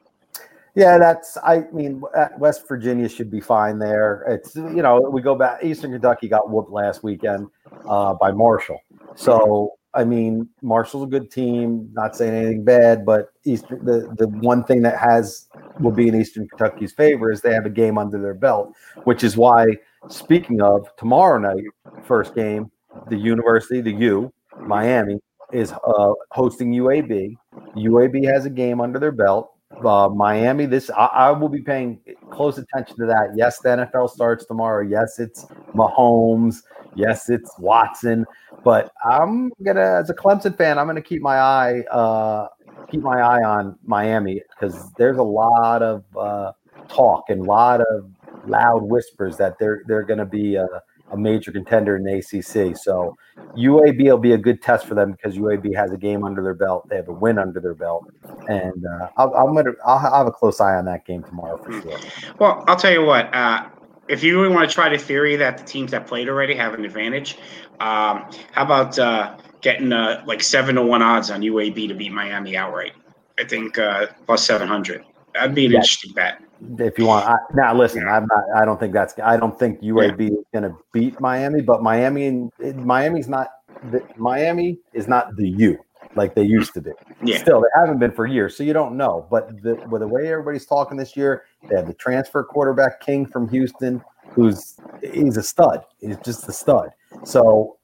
Yeah, 0.76 0.98
that's. 0.98 1.38
I 1.44 1.66
mean, 1.72 2.02
West 2.40 2.68
Virginia 2.68 3.08
should 3.08 3.30
be 3.30 3.40
fine 3.40 3.78
there. 3.78 4.24
It's 4.28 4.56
you 4.56 4.82
know 4.82 5.00
we 5.00 5.22
go 5.22 5.36
back. 5.36 5.64
Eastern 5.64 5.92
Kentucky 5.92 6.28
got 6.28 6.50
whooped 6.50 6.72
last 6.72 7.04
weekend 7.04 7.48
uh, 7.88 8.16
by 8.16 8.32
Marshall. 8.32 8.80
So 9.16 9.74
I 9.94 10.04
mean, 10.04 10.50
Marshall's 10.64 11.04
a 11.04 11.08
good 11.08 11.30
team. 11.30 11.90
Not 11.94 12.16
saying 12.16 12.34
anything 12.34 12.64
bad, 12.64 13.06
but 13.06 13.34
Eastern 13.46 13.86
the 13.86 14.14
the 14.18 14.28
one 14.28 14.64
thing 14.64 14.82
that 14.82 14.98
has 14.98 15.48
will 15.80 15.92
be 15.92 16.08
in 16.08 16.20
Eastern 16.20 16.48
Kentucky's 16.48 16.92
favor 16.92 17.32
is 17.32 17.42
they 17.42 17.54
have 17.54 17.68
a 17.68 17.72
game 17.72 18.00
under 18.00 18.20
their 18.20 18.34
belt, 18.34 18.74
which 19.04 19.24
is 19.24 19.38
why. 19.38 19.66
Speaking 20.10 20.62
of 20.62 20.94
tomorrow 20.98 21.40
night, 21.40 21.64
first 22.04 22.36
game, 22.36 22.70
the 23.10 23.16
University, 23.16 23.80
the 23.80 23.94
U, 23.94 24.34
Miami 24.60 25.22
is 25.54 25.72
uh, 25.72 26.14
hosting 26.32 26.74
UAB. 26.74 27.36
UAB 27.76 28.26
has 28.26 28.46
a 28.46 28.50
game 28.50 28.82
under 28.82 29.00
their 29.00 29.14
belt 29.14 29.54
uh, 29.86 30.10
Miami. 30.10 30.66
This 30.66 30.90
I, 30.90 31.06
I, 31.06 31.32
will 31.32 31.50
be 31.50 31.62
paying 31.62 32.00
close 32.32 32.58
attention 32.58 32.98
to 32.98 33.06
that. 33.06 33.34
Yes, 33.36 33.60
the 33.60 33.70
NFL 33.70 34.10
starts 34.10 34.46
tomorrow. 34.46 34.86
Yes, 34.86 35.20
it's 35.20 35.46
Mahomes. 35.74 36.64
Yes, 36.96 37.30
it's 37.30 37.52
Watson. 37.60 38.26
But 38.64 38.92
I'm 39.04 39.52
gonna, 39.64 40.00
as 40.00 40.10
a 40.10 40.14
Clemson 40.14 40.58
fan, 40.58 40.78
I'm 40.78 40.88
gonna 40.88 41.02
keep 41.02 41.22
my 41.22 41.38
eye 41.38 41.82
uh, 41.92 42.48
keep 42.90 43.02
my 43.02 43.20
eye 43.20 43.44
on 43.44 43.78
Miami 43.86 44.42
because 44.50 44.92
there's 44.94 45.18
a 45.18 45.24
lot 45.24 45.82
of 45.82 46.04
uh, 46.18 46.52
talk 46.88 47.26
and 47.30 47.42
a 47.42 47.44
lot 47.44 47.82
of 47.82 48.12
loud 48.48 48.84
whispers 48.84 49.38
that 49.38 49.58
they're 49.60 49.84
they're 49.88 50.04
gonna 50.04 50.26
be. 50.26 50.58
Uh, 50.58 50.68
a 51.14 51.18
major 51.18 51.52
contender 51.52 51.96
in 51.96 52.04
the 52.04 52.18
ACC. 52.18 52.76
So 52.76 53.16
UAB 53.56 54.04
will 54.04 54.18
be 54.18 54.34
a 54.34 54.38
good 54.38 54.62
test 54.62 54.86
for 54.86 54.96
them 54.96 55.12
because 55.12 55.38
UAB 55.38 55.74
has 55.76 55.92
a 55.92 55.98
game 55.98 56.24
under 56.24 56.42
their 56.42 56.56
belt. 56.56 56.90
They 56.90 56.96
have 56.98 57.08
a 57.08 57.14
win 57.14 57.38
under 57.38 57.60
their 57.60 57.76
belt, 57.76 58.12
and 58.50 58.86
uh, 58.86 59.10
I'll, 59.18 59.34
I'm 59.36 59.56
gonna 59.56 59.74
I'll 59.86 60.00
have 60.00 60.28
a 60.28 60.32
close 60.32 60.60
eye 60.60 60.76
on 60.76 60.86
that 60.86 61.06
game 61.06 61.24
tomorrow 61.24 61.58
for 61.64 61.72
sure. 61.82 62.00
Well, 62.40 62.64
I'll 62.68 62.76
tell 62.76 62.92
you 62.92 63.06
what. 63.06 63.34
Uh, 63.34 63.70
if 64.10 64.22
you 64.22 64.42
really 64.42 64.54
want 64.54 64.70
to 64.70 64.74
try 64.74 64.90
the 64.90 64.98
theory 64.98 65.38
that 65.38 65.58
the 65.58 65.64
teams 65.64 65.92
that 65.92 66.08
played 66.08 66.28
already 66.28 66.54
have 66.56 66.74
an 66.74 66.84
advantage, 66.84 67.38
um, 67.80 68.30
how 68.52 68.64
about 68.64 69.00
uh, 69.00 69.38
getting 69.62 69.94
uh, 69.94 70.24
like 70.26 70.42
seven 70.42 70.76
to 70.76 70.82
one 70.82 71.02
odds 71.02 71.32
on 71.32 71.42
UAB 71.42 71.88
to 71.88 71.94
beat 71.94 72.12
Miami 72.12 72.58
outright? 72.58 72.94
I 73.40 73.46
think 73.46 73.78
uh, 73.78 74.08
plus 74.26 74.44
seven 74.44 74.68
hundred. 74.68 75.06
That'd 75.34 75.56
be 75.56 75.66
an 75.66 75.72
yeah. 75.72 75.78
interesting 75.78 76.14
bet 76.14 76.42
if 76.80 76.98
you 76.98 77.06
want. 77.06 77.26
I, 77.26 77.36
now, 77.54 77.74
listen, 77.76 78.08
I'm 78.08 78.28
not. 78.32 78.44
I 78.56 78.66
don't 78.66 78.80
think 78.80 78.94
that's. 78.94 79.14
I 79.24 79.38
don't 79.38 79.58
think 79.58 79.82
UAB 79.82 80.20
yeah. 80.20 80.28
is 80.28 80.46
going 80.54 80.64
to 80.64 80.76
beat 80.92 81.20
Miami, 81.20 81.62
but 81.62 81.82
Miami 81.82 82.28
and 82.28 82.52
Miami's 82.86 83.28
not. 83.28 83.50
The, 83.92 84.04
Miami 84.18 84.80
is 84.94 85.08
not 85.08 85.36
the 85.36 85.50
U. 85.50 85.78
like 86.16 86.36
they 86.36 86.44
used 86.44 86.74
to 86.74 86.82
be. 86.82 86.92
Yeah. 87.24 87.38
Still, 87.38 87.62
they 87.62 87.68
haven't 87.76 88.00
been 88.00 88.12
for 88.12 88.26
years, 88.26 88.56
so 88.56 88.64
you 88.64 88.74
don't 88.74 88.96
know. 88.96 89.28
But 89.30 89.62
the, 89.62 89.76
with 89.90 90.02
the 90.02 90.08
way 90.08 90.32
everybody's 90.32 90.66
talking 90.66 90.98
this 90.98 91.16
year, 91.16 91.44
they 91.70 91.76
have 91.76 91.88
the 91.88 91.94
transfer 91.94 92.44
quarterback 92.44 93.00
King 93.02 93.26
from 93.26 93.48
Houston, 93.50 94.04
who's 94.30 94.78
he's 95.02 95.38
a 95.38 95.44
stud. 95.44 95.84
He's 96.00 96.18
just 96.18 96.48
a 96.48 96.54
stud. 96.54 96.90
So 97.24 97.78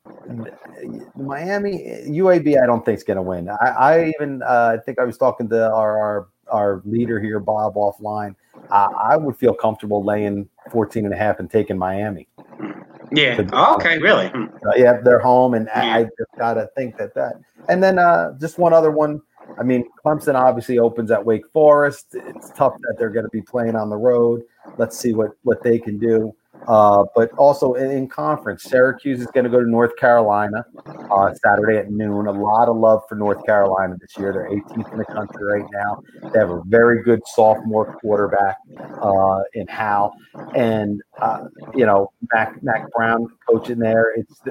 Miami 1.15 2.03
UAB, 2.07 2.61
I 2.61 2.65
don't 2.65 2.83
think 2.83 2.97
is 2.97 3.03
going 3.03 3.17
to 3.17 3.23
win. 3.23 3.49
I, 3.49 3.67
I 3.67 4.13
even 4.19 4.41
uh, 4.43 4.77
I 4.77 4.83
think 4.83 4.99
I 4.99 5.03
was 5.03 5.17
talking 5.17 5.49
to 5.49 5.71
our 5.71 5.97
our, 5.99 6.27
our 6.51 6.81
leader 6.85 7.19
here, 7.19 7.39
Bob, 7.39 7.75
offline. 7.75 8.35
Uh, 8.69 8.89
I 9.01 9.17
would 9.17 9.37
feel 9.37 9.53
comfortable 9.53 10.03
laying 10.03 10.47
14 10.71 11.05
and 11.05 11.13
a 11.13 11.17
half 11.17 11.39
and 11.39 11.49
taking 11.49 11.77
Miami. 11.77 12.27
Yeah. 13.11 13.41
Oh, 13.53 13.75
okay. 13.75 13.97
Really? 13.97 14.27
Uh, 14.27 14.47
yeah, 14.75 14.99
they're 15.03 15.19
home, 15.19 15.53
and 15.53 15.67
yeah. 15.67 15.95
I 15.95 16.03
just 16.03 16.31
gotta 16.37 16.69
think 16.75 16.97
that 16.97 17.15
that. 17.15 17.33
And 17.67 17.81
then 17.83 17.97
uh, 17.97 18.33
just 18.39 18.59
one 18.59 18.73
other 18.73 18.91
one. 18.91 19.21
I 19.57 19.63
mean, 19.63 19.85
Clemson 20.05 20.35
obviously 20.35 20.77
opens 20.77 21.09
at 21.09 21.25
Wake 21.25 21.49
Forest. 21.51 22.09
It's 22.13 22.51
tough 22.51 22.75
that 22.81 22.95
they're 22.99 23.09
going 23.09 23.25
to 23.25 23.31
be 23.31 23.41
playing 23.41 23.75
on 23.75 23.89
the 23.89 23.97
road. 23.97 24.43
Let's 24.77 24.97
see 24.97 25.13
what 25.13 25.31
what 25.43 25.63
they 25.63 25.79
can 25.79 25.97
do. 25.97 26.35
Uh, 26.67 27.05
but 27.15 27.31
also 27.33 27.73
in, 27.73 28.07
conference, 28.07 28.63
Syracuse 28.63 29.21
is 29.21 29.27
going 29.27 29.43
to 29.43 29.49
go 29.49 29.59
to 29.59 29.69
North 29.69 29.95
Carolina 29.97 30.65
uh, 31.11 31.33
Saturday 31.33 31.77
at 31.77 31.91
noon. 31.91 32.27
A 32.27 32.31
lot 32.31 32.67
of 32.67 32.77
love 32.77 33.01
for 33.07 33.15
North 33.15 33.45
Carolina 33.45 33.95
this 33.99 34.17
year. 34.17 34.33
They're 34.33 34.49
18th 34.49 34.91
in 34.91 34.97
the 34.97 35.05
country 35.05 35.43
right 35.43 35.65
now. 35.71 36.01
They 36.31 36.39
have 36.39 36.49
a 36.49 36.61
very 36.65 37.03
good 37.03 37.21
sophomore 37.27 37.97
quarterback 37.99 38.57
uh, 39.01 39.41
in 39.53 39.67
Howell, 39.67 40.13
and 40.55 41.01
uh, 41.21 41.47
you 41.75 41.85
know 41.85 42.11
Mack 42.33 42.61
Mack 42.61 42.91
Brown 42.91 43.27
coaching 43.49 43.79
there. 43.79 44.13
It's 44.15 44.41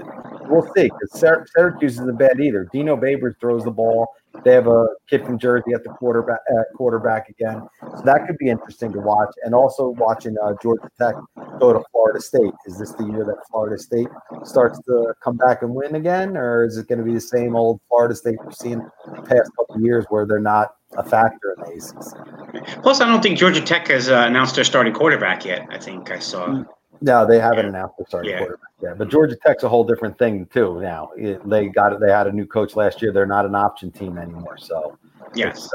we'll 0.48 0.68
see 0.74 0.90
because 0.90 1.48
Syracuse 1.54 1.94
isn't 1.94 2.18
bad 2.18 2.40
either. 2.40 2.68
Dino 2.72 2.96
Babers 2.96 3.38
throws 3.40 3.64
the 3.64 3.70
ball. 3.70 4.08
They 4.44 4.52
have 4.52 4.66
a 4.66 4.86
kid 5.08 5.24
from 5.24 5.38
Jersey 5.38 5.72
at 5.74 5.82
the 5.84 5.90
quarterback 5.90 6.38
uh, 6.52 6.62
quarterback 6.76 7.28
again, 7.28 7.62
so 7.80 8.02
that 8.04 8.26
could 8.26 8.38
be 8.38 8.48
interesting 8.48 8.92
to 8.92 9.00
watch. 9.00 9.34
And 9.44 9.54
also 9.54 9.88
watching 9.88 10.36
uh, 10.42 10.54
Georgia 10.62 10.88
Tech 10.98 11.14
go 11.58 11.72
to 11.72 11.82
Florida 11.92 12.20
State. 12.20 12.52
Is 12.66 12.78
this 12.78 12.92
the 12.92 13.04
year 13.04 13.24
that 13.24 13.36
Florida 13.50 13.78
State 13.78 14.08
starts 14.44 14.78
to 14.82 15.14
come 15.22 15.36
back 15.36 15.62
and 15.62 15.74
win 15.74 15.96
again, 15.96 16.36
or 16.36 16.64
is 16.64 16.76
it 16.76 16.88
going 16.88 16.98
to 16.98 17.04
be 17.04 17.14
the 17.14 17.20
same 17.20 17.56
old 17.56 17.80
Florida 17.88 18.14
State 18.14 18.36
we've 18.44 18.54
seen 18.54 18.78
the 19.06 19.22
past 19.22 19.50
couple 19.56 19.76
of 19.76 19.82
years 19.82 20.04
where 20.08 20.26
they're 20.26 20.38
not 20.38 20.74
a 20.96 21.02
factor 21.02 21.56
in 21.56 21.64
the 21.64 22.64
ACC? 22.64 22.82
Plus, 22.82 23.00
I 23.00 23.06
don't 23.06 23.22
think 23.22 23.38
Georgia 23.38 23.60
Tech 23.60 23.88
has 23.88 24.08
uh, 24.08 24.24
announced 24.26 24.54
their 24.54 24.64
starting 24.64 24.92
quarterback 24.92 25.44
yet. 25.44 25.66
I 25.70 25.78
think 25.78 26.10
I 26.10 26.18
saw. 26.18 26.62
No, 27.00 27.26
they 27.26 27.38
haven't 27.38 27.64
yeah. 27.64 27.68
announced 27.68 27.96
their 27.98 28.06
starting 28.06 28.30
yeah. 28.32 28.38
quarterback 28.38 28.70
yet. 28.82 28.98
But 28.98 29.08
Georgia 29.08 29.36
Tech's 29.44 29.62
a 29.62 29.68
whole 29.68 29.84
different 29.84 30.18
thing 30.18 30.46
too. 30.46 30.80
Now 30.80 31.10
it, 31.16 31.48
they 31.48 31.68
got 31.68 31.92
it. 31.92 32.00
They 32.00 32.10
had 32.10 32.26
a 32.26 32.32
new 32.32 32.46
coach 32.46 32.76
last 32.76 33.00
year. 33.02 33.12
They're 33.12 33.26
not 33.26 33.46
an 33.46 33.54
option 33.54 33.90
team 33.90 34.18
anymore. 34.18 34.58
So 34.58 34.98
yes, 35.34 35.64
it's, 35.64 35.74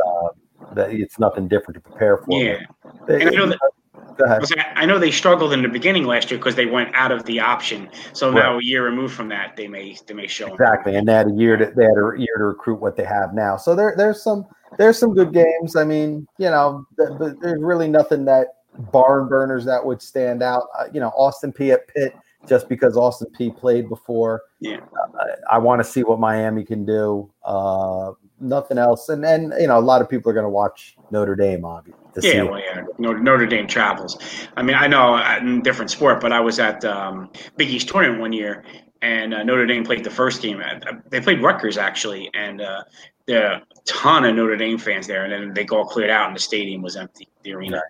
uh, 0.78 0.82
it's 0.90 1.20
nothing 1.20 1.48
different 1.48 1.84
to 1.84 1.90
prepare 1.90 2.18
for. 2.18 2.44
Yeah, 2.44 2.60
and 3.08 3.30
I 3.30 3.32
know 3.32 3.48
that 3.48 3.60
I 4.76 4.86
know 4.86 5.00
they 5.00 5.12
struggled 5.12 5.54
in 5.54 5.62
the 5.62 5.70
beginning 5.70 6.06
last 6.06 6.30
year 6.30 6.38
because 6.38 6.56
they 6.56 6.66
went 6.66 6.94
out 6.94 7.12
of 7.12 7.26
the 7.26 7.40
option. 7.40 7.90
So 8.14 8.32
right. 8.32 8.44
now 8.44 8.58
a 8.58 8.64
year 8.64 8.86
removed 8.86 9.14
from 9.14 9.30
that, 9.30 9.56
they 9.56 9.68
may 9.68 9.98
they 10.08 10.14
may 10.14 10.28
show 10.28 10.48
exactly, 10.48 10.96
and 10.96 11.08
they 11.08 11.14
had 11.14 11.28
a 11.28 11.34
year 11.34 11.58
to 11.58 11.72
they 11.76 11.84
had 11.84 11.98
a 11.98 12.14
year 12.18 12.38
to 12.38 12.44
recruit 12.44 12.80
what 12.80 12.96
they 12.96 13.06
have 13.06 13.34
now. 13.34 13.58
So 13.58 13.76
there 13.76 13.94
there's 13.98 14.24
some 14.24 14.46
there's 14.78 14.98
some 14.98 15.14
good 15.14 15.34
games. 15.34 15.76
I 15.76 15.84
mean, 15.84 16.28
you 16.38 16.50
know, 16.50 16.86
but 16.98 17.40
there's 17.42 17.62
really 17.62 17.88
nothing 17.88 18.26
that 18.26 18.48
barn 18.78 19.28
burners 19.28 19.66
that 19.66 19.86
would 19.86 20.02
stand 20.02 20.44
out. 20.44 20.68
Uh, 20.78 20.86
you 20.94 21.00
know, 21.00 21.10
Austin 21.10 21.52
Peay 21.52 21.74
at 21.74 21.88
Pitt 21.88 22.16
just 22.48 22.68
because 22.68 22.98
Austin 22.98 23.28
Peay 23.38 23.56
played 23.56 23.90
before. 23.90 24.44
Yeah, 24.60 24.78
uh, 24.78 25.26
I, 25.52 25.56
I 25.56 25.58
want 25.58 25.80
to 25.80 25.84
see 25.84 26.04
what 26.04 26.20
Miami 26.20 26.64
can 26.64 26.86
do. 26.86 27.32
Uh, 27.44 28.12
nothing 28.40 28.78
else, 28.78 29.10
and 29.10 29.26
and 29.26 29.54
you 29.60 29.68
know, 29.68 29.78
a 29.78 29.82
lot 29.82 30.02
of 30.02 30.10
people 30.10 30.30
are 30.30 30.34
going 30.34 30.46
to 30.46 30.50
watch 30.50 30.96
Notre 31.12 31.36
Dame, 31.36 31.66
obviously. 31.66 32.04
Yeah, 32.22 32.44
well, 32.44 32.60
yeah. 32.60 32.84
Notre, 33.00 33.20
Notre, 33.20 33.48
Dame 33.48 33.68
travels. 33.68 34.18
I 34.56 34.62
mean, 34.62 34.76
I 34.76 34.88
know 34.88 35.16
uh, 35.16 35.38
in 35.42 35.62
different 35.62 35.90
sport, 35.90 36.22
but 36.22 36.32
I 36.32 36.40
was 36.40 36.60
at 36.60 36.86
um, 36.86 37.30
Big 37.58 37.70
East 37.70 37.88
tournament 37.88 38.22
one 38.22 38.34
year, 38.34 38.64
and 39.02 39.34
uh, 39.34 39.44
Notre 39.44 39.66
Dame 39.66 39.84
played 39.84 40.04
the 40.04 40.12
first 40.12 40.42
game. 40.42 40.62
Uh, 40.64 40.94
they 41.10 41.22
played 41.22 41.42
Rutgers 41.42 41.78
actually, 41.78 42.30
and 42.34 42.62
uh, 42.62 42.84
there 43.26 43.48
are 43.48 43.54
a 43.56 43.62
ton 43.86 44.26
of 44.26 44.36
Notre 44.36 44.58
Dame 44.58 44.78
fans 44.78 45.08
there, 45.08 45.24
and 45.24 45.32
then 45.32 45.54
they 45.54 45.66
all 45.76 45.86
cleared 45.86 46.10
out, 46.10 46.28
and 46.28 46.36
the 46.36 46.40
stadium 46.42 46.82
was 46.82 46.96
empty, 46.96 47.28
the 47.44 47.54
arena. 47.54 47.82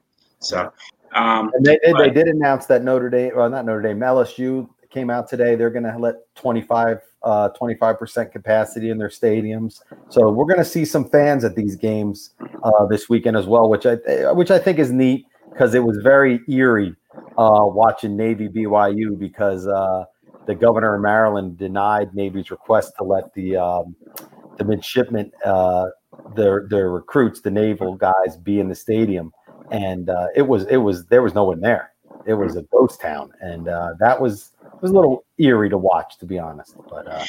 So, 0.43 0.71
um, 1.15 1.51
and 1.53 1.65
they, 1.65 1.79
they, 1.83 1.91
but, 1.91 1.99
they 1.99 2.09
did 2.09 2.27
announce 2.27 2.65
that 2.67 2.83
Notre 2.83 3.09
Dame, 3.09 3.31
well, 3.35 3.49
not 3.49 3.65
Notre 3.65 3.81
Dame, 3.81 3.99
LSU 3.99 4.67
came 4.89 5.09
out 5.09 5.27
today. 5.27 5.55
They're 5.55 5.69
going 5.69 5.83
to 5.83 5.97
let 5.97 6.15
25 6.35 6.99
uh, 7.23 7.49
25% 7.59 8.31
capacity 8.31 8.89
in 8.89 8.97
their 8.97 9.09
stadiums. 9.09 9.81
So 10.09 10.29
we're 10.29 10.45
going 10.45 10.59
to 10.59 10.65
see 10.65 10.85
some 10.85 11.09
fans 11.09 11.43
at 11.43 11.55
these 11.55 11.75
games 11.75 12.31
uh, 12.63 12.85
this 12.87 13.09
weekend 13.09 13.37
as 13.37 13.47
well, 13.47 13.69
which 13.69 13.85
I 13.85 13.95
which 14.33 14.51
I 14.51 14.59
think 14.59 14.79
is 14.79 14.91
neat 14.91 15.25
because 15.51 15.73
it 15.73 15.83
was 15.83 15.97
very 16.03 16.41
eerie 16.49 16.95
uh, 17.37 17.63
watching 17.63 18.17
Navy 18.17 18.49
BYU 18.49 19.17
because 19.17 19.67
uh, 19.67 20.03
the 20.47 20.55
governor 20.55 20.95
of 20.95 21.01
Maryland 21.01 21.57
denied 21.57 22.13
Navy's 22.13 22.51
request 22.51 22.93
to 22.97 23.03
let 23.03 23.33
the 23.33 23.55
um, 23.55 23.95
the 24.57 24.65
midshipmen 24.65 25.31
uh, 25.45 25.87
their 26.35 26.67
their 26.69 26.89
recruits, 26.89 27.41
the 27.41 27.51
naval 27.51 27.95
guys, 27.95 28.37
be 28.43 28.59
in 28.59 28.67
the 28.67 28.75
stadium, 28.75 29.31
and 29.71 30.09
uh, 30.09 30.27
it 30.35 30.43
was 30.43 30.65
it 30.67 30.77
was 30.77 31.05
there 31.07 31.21
was 31.21 31.33
no 31.33 31.45
one 31.45 31.59
there. 31.59 31.91
It 32.25 32.35
was 32.35 32.55
a 32.55 32.61
ghost 32.63 33.01
town, 33.01 33.33
and 33.41 33.67
that 33.67 34.19
was 34.19 34.53
was 34.83 34.91
a 34.91 34.93
little 34.93 35.25
eerie 35.39 35.69
to 35.69 35.77
watch, 35.77 36.17
to 36.19 36.25
be 36.25 36.37
honest. 36.37 36.75
But 36.89 37.07
uh, 37.07 37.25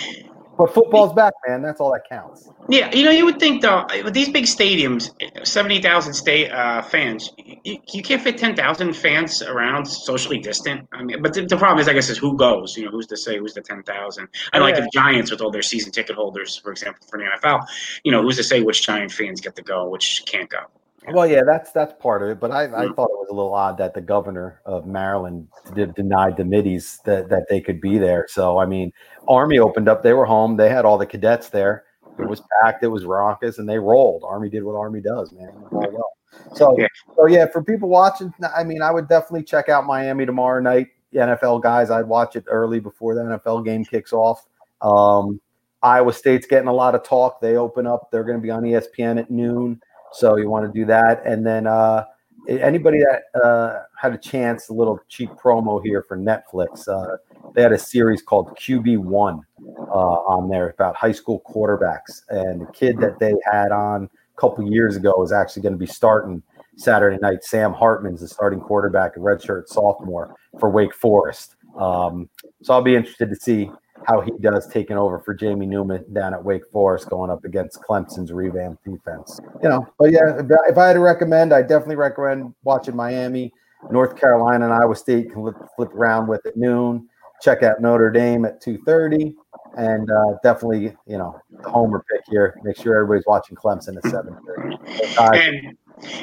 but 0.59 0.75
football's 0.75 1.15
back, 1.15 1.33
man. 1.47 1.63
That's 1.63 1.81
all 1.81 1.93
that 1.93 2.03
counts. 2.09 2.51
Yeah, 2.69 2.93
you 2.95 3.05
know, 3.05 3.11
you 3.11 3.25
would 3.25 3.39
think 3.39 3.63
though, 3.63 3.87
with 4.05 4.13
these 4.13 4.29
big 4.29 4.45
stadiums, 4.45 5.11
seventy 5.47 5.81
thousand 5.81 6.15
state 6.15 6.51
uh, 6.51 6.83
fans, 6.83 7.31
you, 7.39 7.79
you, 7.93 8.03
can't 8.03 8.21
fit 8.21 8.39
ten 8.39 8.55
thousand 8.55 8.95
fans 8.95 9.41
around 9.41 9.87
socially 9.87 10.39
distant. 10.39 10.89
I 10.93 11.03
mean, 11.03 11.23
but 11.23 11.33
the, 11.33 11.47
the, 11.47 11.57
problem 11.57 11.79
is, 11.79 11.89
I 11.89 11.93
guess, 11.93 12.11
is 12.11 12.19
who 12.19 12.37
goes. 12.37 12.77
You 12.77 12.87
know, 12.87 12.91
who's 12.91 13.07
to 13.07 13.17
say 13.17 13.39
who's 13.39 13.55
the 13.55 13.63
ten 13.63 13.83
thousand? 13.85 14.29
I 14.53 14.59
like 14.59 14.75
the 14.75 14.89
Giants 14.93 15.31
with 15.31 15.41
all 15.41 15.51
their 15.51 15.63
season 15.63 15.93
ticket 15.93 16.17
holders, 16.17 16.57
for 16.57 16.73
example, 16.73 17.07
for 17.09 17.19
the 17.19 17.25
NFL. 17.25 17.67
You 18.03 18.13
know, 18.13 18.23
who's 18.23 18.37
to 18.37 18.45
say 18.45 18.63
which 18.63 18.85
Giant 18.85 19.13
fans 19.13 19.41
get 19.41 19.57
to 19.57 19.63
go, 19.63 19.89
which 19.89 20.25
can't 20.27 20.51
go? 20.51 20.67
Well, 21.13 21.27
yeah, 21.27 21.43
that's 21.45 21.71
that's 21.73 21.93
part 22.01 22.23
of 22.23 22.31
it. 22.31 22.41
But 22.41 22.51
I, 22.51 22.65
I 22.65 22.87
thought 22.93 23.11
it 23.11 23.19
was 23.19 23.29
a 23.31 23.35
little 23.35 23.55
odd 23.55 23.77
that 23.79 23.95
the 23.95 24.01
governor 24.01 24.61
of 24.65 24.87
Maryland 24.87 25.49
did, 25.75 25.95
denied 25.95 26.37
the 26.37 26.45
middies 26.45 27.01
that, 27.05 27.29
that 27.29 27.45
they 27.49 27.61
could 27.61 27.81
be 27.81 27.99
there. 27.99 28.27
So 28.29 28.59
I 28.59 28.67
mean, 28.67 28.93
Army 29.29 29.59
opened 29.59 29.89
up; 29.89 30.03
they 30.03 30.15
were 30.15 30.25
home. 30.25 30.57
They 30.57 30.71
had 30.71 30.85
all 30.85 30.97
the 30.97 31.07
cadets 31.07 31.51
there. 31.51 31.85
It 32.19 32.29
was 32.29 32.43
packed. 32.63 32.83
It 32.85 32.89
was 32.89 33.05
raucous, 33.05 33.59
and 33.59 33.69
they 33.69 33.79
rolled. 33.79 34.23
Army 34.25 34.49
did 34.49 34.63
what 34.63 34.77
Army 34.77 35.01
does, 35.01 35.33
man. 35.33 35.53
Well. 35.71 36.11
So, 36.55 36.79
yeah. 36.79 36.87
so 37.17 37.27
yeah, 37.27 37.47
for 37.47 37.63
people 37.63 37.89
watching, 37.89 38.33
I 38.57 38.65
mean, 38.65 38.83
I 38.83 38.91
would 38.91 39.09
definitely 39.09 39.45
check 39.45 39.69
out 39.69 39.87
Miami 39.87 40.27
tomorrow 40.27 40.61
night. 40.61 40.89
The 41.13 41.21
NFL 41.21 41.63
guys, 41.63 41.91
I'd 41.91 42.07
watch 42.07 42.35
it 42.35 42.45
early 42.49 42.81
before 42.81 43.15
the 43.15 43.21
NFL 43.21 43.65
game 43.65 43.85
kicks 43.85 44.13
off. 44.13 44.47
Um, 44.81 45.41
Iowa 45.83 46.13
State's 46.13 46.47
getting 46.47 46.69
a 46.69 46.73
lot 46.73 46.95
of 46.95 47.05
talk. 47.05 47.41
They 47.41 47.57
open 47.57 47.87
up. 47.87 48.11
They're 48.11 48.25
going 48.25 48.39
to 48.39 48.43
be 48.43 48.51
on 48.51 48.63
ESPN 48.63 49.19
at 49.19 49.31
noon. 49.31 49.81
So 50.15 50.37
you 50.37 50.49
want 50.49 50.73
to 50.73 50.79
do 50.79 50.87
that, 50.87 51.27
and 51.27 51.45
then 51.47 51.67
uh, 51.67 52.05
anybody 52.49 52.99
that 53.01 53.41
uh, 53.41 53.83
had 54.01 54.13
a 54.13 54.19
chance, 54.19 54.69
a 54.69 54.73
little 54.73 55.01
cheap 55.09 55.31
promo 55.31 55.83
here 55.83 56.03
for 56.07 56.17
Netflix. 56.17 56.89
Uh, 56.89 57.17
they 57.55 57.63
had 57.63 57.73
a 57.73 57.79
series 57.79 58.23
called 58.23 58.49
QB 58.57 58.99
One 58.99 59.41
uh, 59.61 59.93
on 60.27 60.49
there 60.49 60.71
about 60.71 60.97
high 60.97 61.13
school 61.13 61.43
quarterbacks, 61.47 62.23
and 62.29 62.63
the 62.63 62.73
kid 62.73 62.99
that 62.99 63.19
they 63.19 63.35
had 63.51 63.73
on 63.73 64.05
a 64.05 64.41
couple 64.41 64.71
years 64.71 64.97
ago 64.97 65.23
is 65.23 65.33
actually 65.33 65.63
going 65.63 65.75
to 65.75 65.79
be 65.79 65.87
starting 65.87 66.43
Saturday 66.77 67.19
night. 67.19 67.45
Sam 67.45 67.73
Hartman's 67.73 68.21
the 68.21 68.29
starting 68.29 68.61
quarterback, 68.61 69.17
a 69.17 69.21
redshirt 69.21 69.69
sophomore 69.69 70.35
for 70.59 70.71
Wake 70.71 70.95
Forest. 70.95 71.57
Um, 71.79 72.29
so 72.63 72.75
I'll 72.75 72.83
be 72.83 72.95
interested 72.95 73.31
to 73.31 73.37
see 73.37 73.71
how 74.05 74.21
he 74.21 74.33
does 74.41 74.69
taking 74.69 74.97
over 74.97 75.19
for 75.19 75.35
Jamie 75.35 75.67
Newman 75.67 76.05
down 76.13 76.35
at 76.35 76.45
Wake 76.45 76.63
Forest 76.71 77.09
going 77.09 77.31
up 77.31 77.45
against 77.45 77.81
Clemson's 77.83 78.33
revamped 78.33 78.85
defense. 78.85 79.41
You 79.63 79.69
know, 79.69 79.87
but 79.99 80.13
yeah, 80.13 80.41
if 80.69 80.79
I 80.79 80.87
had 80.89 80.93
to 80.95 81.01
recommend, 81.01 81.53
I 81.53 81.63
definitely 81.63 81.97
recommend 81.97 82.55
watching 82.65 82.95
Miami, 82.95 83.53
North 83.91 84.17
Carolina, 84.17 84.67
and 84.67 84.75
Iowa 84.75 84.95
State 84.95 85.33
can 85.33 85.53
flip 85.77 85.95
around 85.95 86.29
with 86.29 86.45
at 86.47 86.57
noon. 86.57 87.09
Check 87.43 87.63
out 87.63 87.81
Notre 87.81 88.11
Dame 88.11 88.45
at 88.45 88.61
two 88.61 88.79
thirty, 88.87 89.35
and 89.77 90.11
uh, 90.11 90.35
definitely 90.43 90.97
you 91.07 91.19
know 91.19 91.39
the 91.51 91.69
homer 91.69 92.05
pick 92.11 92.23
here. 92.31 92.59
Make 92.63 92.77
sure 92.77 92.95
everybody's 92.95 93.27
watching 93.27 93.57
Clemson 93.57 93.97
at 93.97 94.11
seven 94.11 94.37
thirty. 94.47 94.77
And 95.19 95.77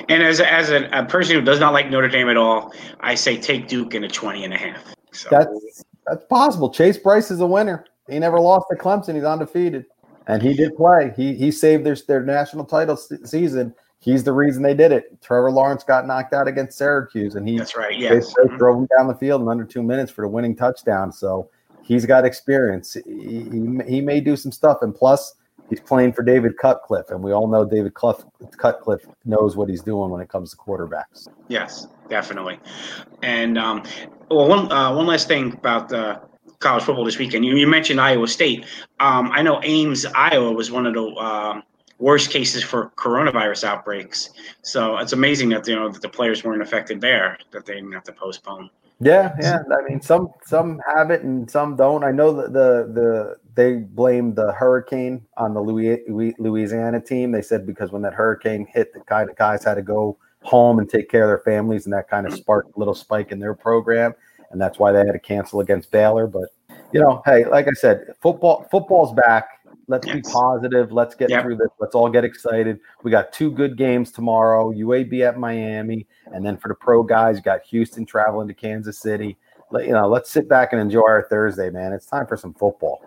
and 0.10 0.24
as 0.24 0.40
as 0.40 0.70
a, 0.70 0.88
a 0.92 1.06
person 1.06 1.36
who 1.36 1.42
does 1.42 1.60
not 1.60 1.74
like 1.74 1.90
Notre 1.90 2.08
Dame 2.08 2.30
at 2.30 2.38
all, 2.38 2.74
I 3.00 3.16
say 3.16 3.38
take 3.38 3.68
Duke 3.68 3.96
in 3.96 4.04
a 4.04 4.10
20 4.10 4.44
and 4.44 4.54
a 4.54 4.58
half. 4.58 4.84
So. 5.14 5.30
That's 5.32 5.84
that's 6.12 6.26
possible. 6.26 6.70
Chase 6.70 6.98
Brice 6.98 7.32
is 7.32 7.40
a 7.40 7.48
winner. 7.48 7.86
He 8.10 8.20
never 8.20 8.40
lost 8.40 8.66
to 8.70 8.78
Clemson. 8.78 9.16
He's 9.16 9.24
undefeated, 9.24 9.86
and 10.28 10.42
he 10.42 10.54
did 10.54 10.76
play. 10.76 11.14
He 11.16 11.34
he 11.36 11.52
saved 11.52 11.86
their 11.86 11.96
their 12.08 12.22
national 12.22 12.66
title 12.66 12.98
season. 12.98 13.74
He's 14.00 14.24
the 14.24 14.34
reason 14.34 14.62
they 14.62 14.74
did 14.74 14.92
it. 14.92 15.22
Trevor 15.22 15.52
Lawrence 15.52 15.84
got 15.84 16.06
knocked 16.06 16.34
out 16.34 16.48
against 16.48 16.78
Syracuse, 16.78 17.36
and 17.36 17.48
he 17.48 17.58
that's 17.58 17.78
right. 17.78 17.98
Yes, 17.98 18.34
they 18.36 18.58
drove 18.58 18.80
him 18.80 18.90
down 18.98 19.08
the 19.08 19.16
field 19.16 19.42
in 19.42 19.48
under 19.48 19.64
two 19.64 19.84
minutes 19.84 20.12
for 20.12 20.24
the 20.24 20.28
winning 20.28 20.56
touchdown. 20.56 21.14
So 21.14 21.50
he's 21.84 22.06
got 22.06 22.26
experience. 22.26 22.94
He, 22.94 23.44
he, 23.44 23.80
he 23.88 24.02
may 24.02 24.20
do 24.20 24.36
some 24.36 24.52
stuff, 24.52 24.80
and 24.82 24.94
plus 24.94 25.36
he's 25.70 25.80
playing 25.80 26.12
for 26.12 26.24
David 26.24 26.58
Cutcliffe, 26.58 27.12
and 27.12 27.24
we 27.24 27.32
all 27.32 27.48
know 27.48 27.64
David 27.64 27.94
Cutcliffe 27.94 29.06
knows 29.24 29.56
what 29.56 29.70
he's 29.70 29.82
doing 29.82 30.10
when 30.10 30.20
it 30.20 30.28
comes 30.28 30.52
to 30.52 30.58
quarterbacks. 30.58 31.30
Yes, 31.48 31.88
definitely. 32.10 32.60
And 33.22 33.58
um, 33.58 33.84
well, 34.32 34.48
one 34.48 34.72
uh, 34.72 34.94
one 34.94 35.06
last 35.08 35.28
thing 35.28 35.54
about 35.54 35.92
uh, 35.92 36.20
college 36.60 36.84
football 36.84 37.06
this 37.06 37.18
weekend. 37.18 37.46
You, 37.46 37.56
you 37.56 37.68
mentioned 37.68 38.00
Iowa 38.00 38.28
State. 38.28 38.66
Um, 39.00 39.32
I 39.32 39.42
know 39.42 39.60
Ames, 39.64 40.06
Iowa, 40.06 40.52
was 40.52 40.72
one 40.72 40.86
of 40.86 40.94
the 40.94 41.04
um, 41.16 41.64
worst 42.00 42.32
cases 42.32 42.64
for 42.64 42.92
coronavirus 42.98 43.64
outbreaks. 43.64 44.30
So 44.62 44.98
it's 44.98 45.14
amazing 45.14 45.50
that 45.50 45.68
you 45.68 45.76
know 45.76 45.90
that 45.90 46.02
the 46.02 46.10
players 46.10 46.44
weren't 46.44 46.62
affected 46.62 47.02
there, 47.02 47.38
that 47.52 47.66
they 47.66 47.76
didn't 47.76 47.92
have 47.92 48.04
to 48.06 48.14
postpone. 48.14 48.70
Yeah, 49.04 49.36
yeah. 49.42 49.60
I 49.72 49.90
mean, 49.90 50.02
some 50.02 50.30
some 50.46 50.80
have 50.96 51.10
it 51.10 51.24
and 51.24 51.50
some 51.50 51.76
don't. 51.76 52.04
I 52.04 52.12
know 52.12 52.32
that 52.34 52.54
the 52.54 52.92
the 52.94 53.38
they 53.56 53.78
blamed 53.78 54.36
the 54.36 54.52
hurricane 54.54 55.26
on 55.38 55.54
the 55.54 55.62
Louisiana 55.62 57.02
team. 57.02 57.32
They 57.32 57.42
said 57.42 57.66
because 57.66 57.92
when 57.92 58.04
that 58.04 58.14
hurricane 58.14 58.68
hit, 58.72 58.94
the 58.94 59.02
kind 59.02 59.30
of 59.30 59.36
guys 59.36 59.64
had 59.64 59.76
to 59.76 59.82
go 59.82 60.18
home 60.42 60.80
and 60.80 60.90
take 60.90 61.10
care 61.10 61.24
of 61.24 61.30
their 61.30 61.54
families, 61.54 61.86
and 61.86 61.94
that 61.94 62.10
kind 62.10 62.28
of 62.28 62.34
sparked 62.34 62.76
a 62.76 62.80
little 62.80 62.94
spike 62.94 63.32
in 63.32 63.40
their 63.40 63.54
program, 63.54 64.14
and 64.52 64.60
that's 64.60 64.80
why 64.80 64.92
they 64.92 65.00
had 65.00 65.14
to 65.14 65.20
cancel 65.20 65.60
against 65.60 65.92
Baylor. 65.92 66.28
But 66.28 66.50
you 66.92 67.00
know, 67.00 67.22
hey, 67.26 67.46
like 67.46 67.68
I 67.68 67.74
said, 67.74 68.14
football 68.22 68.68
football's 68.72 69.14
back. 69.14 69.48
Let's 69.88 70.08
yes. 70.08 70.16
be 70.18 70.22
positive. 70.22 70.92
Let's 70.92 71.16
get 71.16 71.30
yep. 71.30 71.44
through 71.44 71.58
this. 71.58 71.70
Let's 71.80 71.96
all 71.96 72.10
get 72.10 72.24
excited. 72.24 72.80
We 73.04 73.12
got 73.12 73.34
two 73.34 73.52
good 73.52 73.78
games 73.78 74.12
tomorrow. 74.12 74.72
UAB 74.72 75.22
at 75.28 75.38
Miami, 75.38 76.08
and 76.28 76.46
then 76.46 76.58
for 76.58 76.68
the 76.68 76.76
pro 76.76 77.04
guys, 77.04 77.38
you 77.38 77.44
got 77.44 77.64
Houston 77.64 78.06
traveling 78.06 78.48
to 78.48 78.54
Kansas 78.54 79.00
City. 79.00 79.38
Let, 79.72 79.86
you 79.86 79.94
know, 79.94 80.08
let's 80.08 80.30
sit 80.30 80.50
back 80.50 80.74
and 80.74 80.82
enjoy 80.82 81.02
our 81.02 81.28
Thursday, 81.30 81.70
man. 81.70 81.94
It's 81.94 82.06
time 82.06 82.28
for 82.28 82.36
some 82.36 82.54
football. 82.54 83.02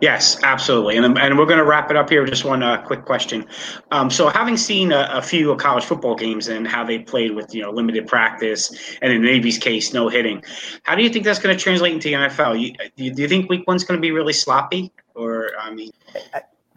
Yes, 0.00 0.42
absolutely. 0.42 0.96
And, 0.96 1.18
and 1.18 1.38
we're 1.38 1.46
going 1.46 1.58
to 1.58 1.64
wrap 1.64 1.90
it 1.90 1.96
up 1.96 2.10
here. 2.10 2.24
Just 2.24 2.44
one 2.44 2.62
uh, 2.62 2.82
quick 2.82 3.04
question. 3.04 3.46
Um, 3.90 4.10
so, 4.10 4.28
having 4.28 4.56
seen 4.56 4.92
a, 4.92 5.08
a, 5.12 5.22
few 5.22 5.54
college 5.56 5.84
football 5.84 6.14
games 6.14 6.48
and 6.48 6.66
how 6.66 6.84
they 6.84 6.98
played 6.98 7.34
with 7.34 7.54
you 7.54 7.62
know 7.62 7.70
limited 7.70 8.06
practice, 8.06 8.96
and 9.02 9.12
in 9.12 9.22
Navy's 9.22 9.58
case, 9.58 9.92
no 9.92 10.08
hitting, 10.08 10.42
how 10.82 10.94
do 10.94 11.02
you 11.02 11.08
think 11.08 11.24
that's 11.24 11.38
going 11.38 11.56
to 11.56 11.62
translate 11.62 11.92
into 11.92 12.08
the 12.08 12.14
NFL? 12.14 12.60
You, 12.96 13.12
do 13.12 13.22
you 13.22 13.28
think 13.28 13.48
Week 13.50 13.64
One's 13.66 13.84
going 13.84 13.98
to 13.98 14.02
be 14.02 14.10
really 14.10 14.32
sloppy, 14.32 14.92
or 15.14 15.50
I 15.58 15.70
mean, 15.70 15.90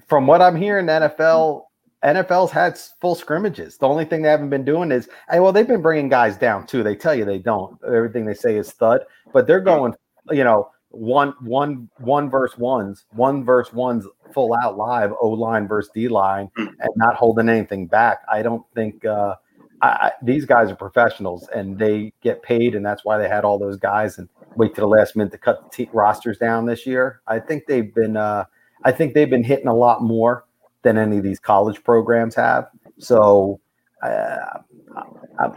from 0.08 0.28
what 0.28 0.42
I'm 0.42 0.56
hearing, 0.56 0.88
NFL 0.88 1.66
NFL's 2.04 2.52
had 2.52 2.78
full 3.02 3.16
scrimmages. 3.16 3.78
The 3.78 3.88
only 3.88 4.06
thing 4.06 4.22
they 4.22 4.30
haven't 4.30 4.50
been 4.50 4.64
doing 4.64 4.92
is, 4.92 5.10
hey, 5.30 5.42
well, 5.42 5.52
they've 5.52 5.68
been 5.68 5.82
bringing 5.82 6.08
guys 6.08 6.38
down 6.38 6.66
too. 6.66 6.82
They 6.82 6.96
tell 6.96 7.14
you 7.14 7.26
they 7.26 7.40
don't. 7.40 7.78
Everything 7.86 8.26
they 8.26 8.34
say 8.34 8.56
is 8.56 8.72
thud, 8.72 9.02
but 9.34 9.48
they're 9.48 9.60
going, 9.60 9.94
you 10.32 10.44
know 10.44 10.70
one 10.92 11.34
one 11.42 11.90
one 12.00 12.30
verse 12.30 12.58
ones, 12.58 13.06
one 13.12 13.44
verse 13.44 13.72
ones 13.72 14.08
full 14.34 14.56
out 14.64 14.78
live, 14.78 15.12
O 15.22 15.30
line 15.30 15.68
versus 15.68 15.92
D 15.94 16.08
line, 16.08 16.50
hmm. 16.56 16.68
and 16.80 16.90
not 16.96 17.16
holding 17.16 17.50
anything 17.50 17.88
back. 17.88 18.24
I 18.32 18.42
don't 18.42 18.66
think 18.74 19.06
uh, 19.06 19.36
I, 19.82 20.12
these 20.22 20.46
guys 20.46 20.72
are 20.72 20.76
professionals 20.76 21.48
and 21.54 21.78
they 21.78 22.14
get 22.22 22.42
paid, 22.42 22.76
and 22.76 22.86
that's 22.86 23.06
why 23.06 23.18
they 23.18 23.30
had 23.30 23.46
all 23.46 23.60
those 23.60 23.78
guys 23.78 24.18
and 24.18 24.28
wait 24.56 24.76
to 24.76 24.82
the 24.82 24.88
last 24.88 25.16
minute 25.16 25.32
to 25.32 25.38
cut 25.38 25.64
the 25.64 25.86
t- 25.86 25.90
rosters 25.94 26.38
down 26.38 26.66
this 26.66 26.86
year. 26.86 27.22
I 27.28 27.40
think 27.40 27.66
they've 27.68 27.94
been 27.94 28.18
uh, 28.18 28.46
I 28.84 28.92
think 28.92 29.14
they've 29.14 29.30
been 29.30 29.44
hitting 29.44 29.68
a 29.68 29.76
lot 29.76 30.02
more 30.02 30.46
than 30.82 30.98
any 30.98 31.18
of 31.18 31.24
these 31.24 31.40
college 31.40 31.84
programs 31.84 32.36
have. 32.36 32.70
So 32.98 33.60
uh, 34.02 34.60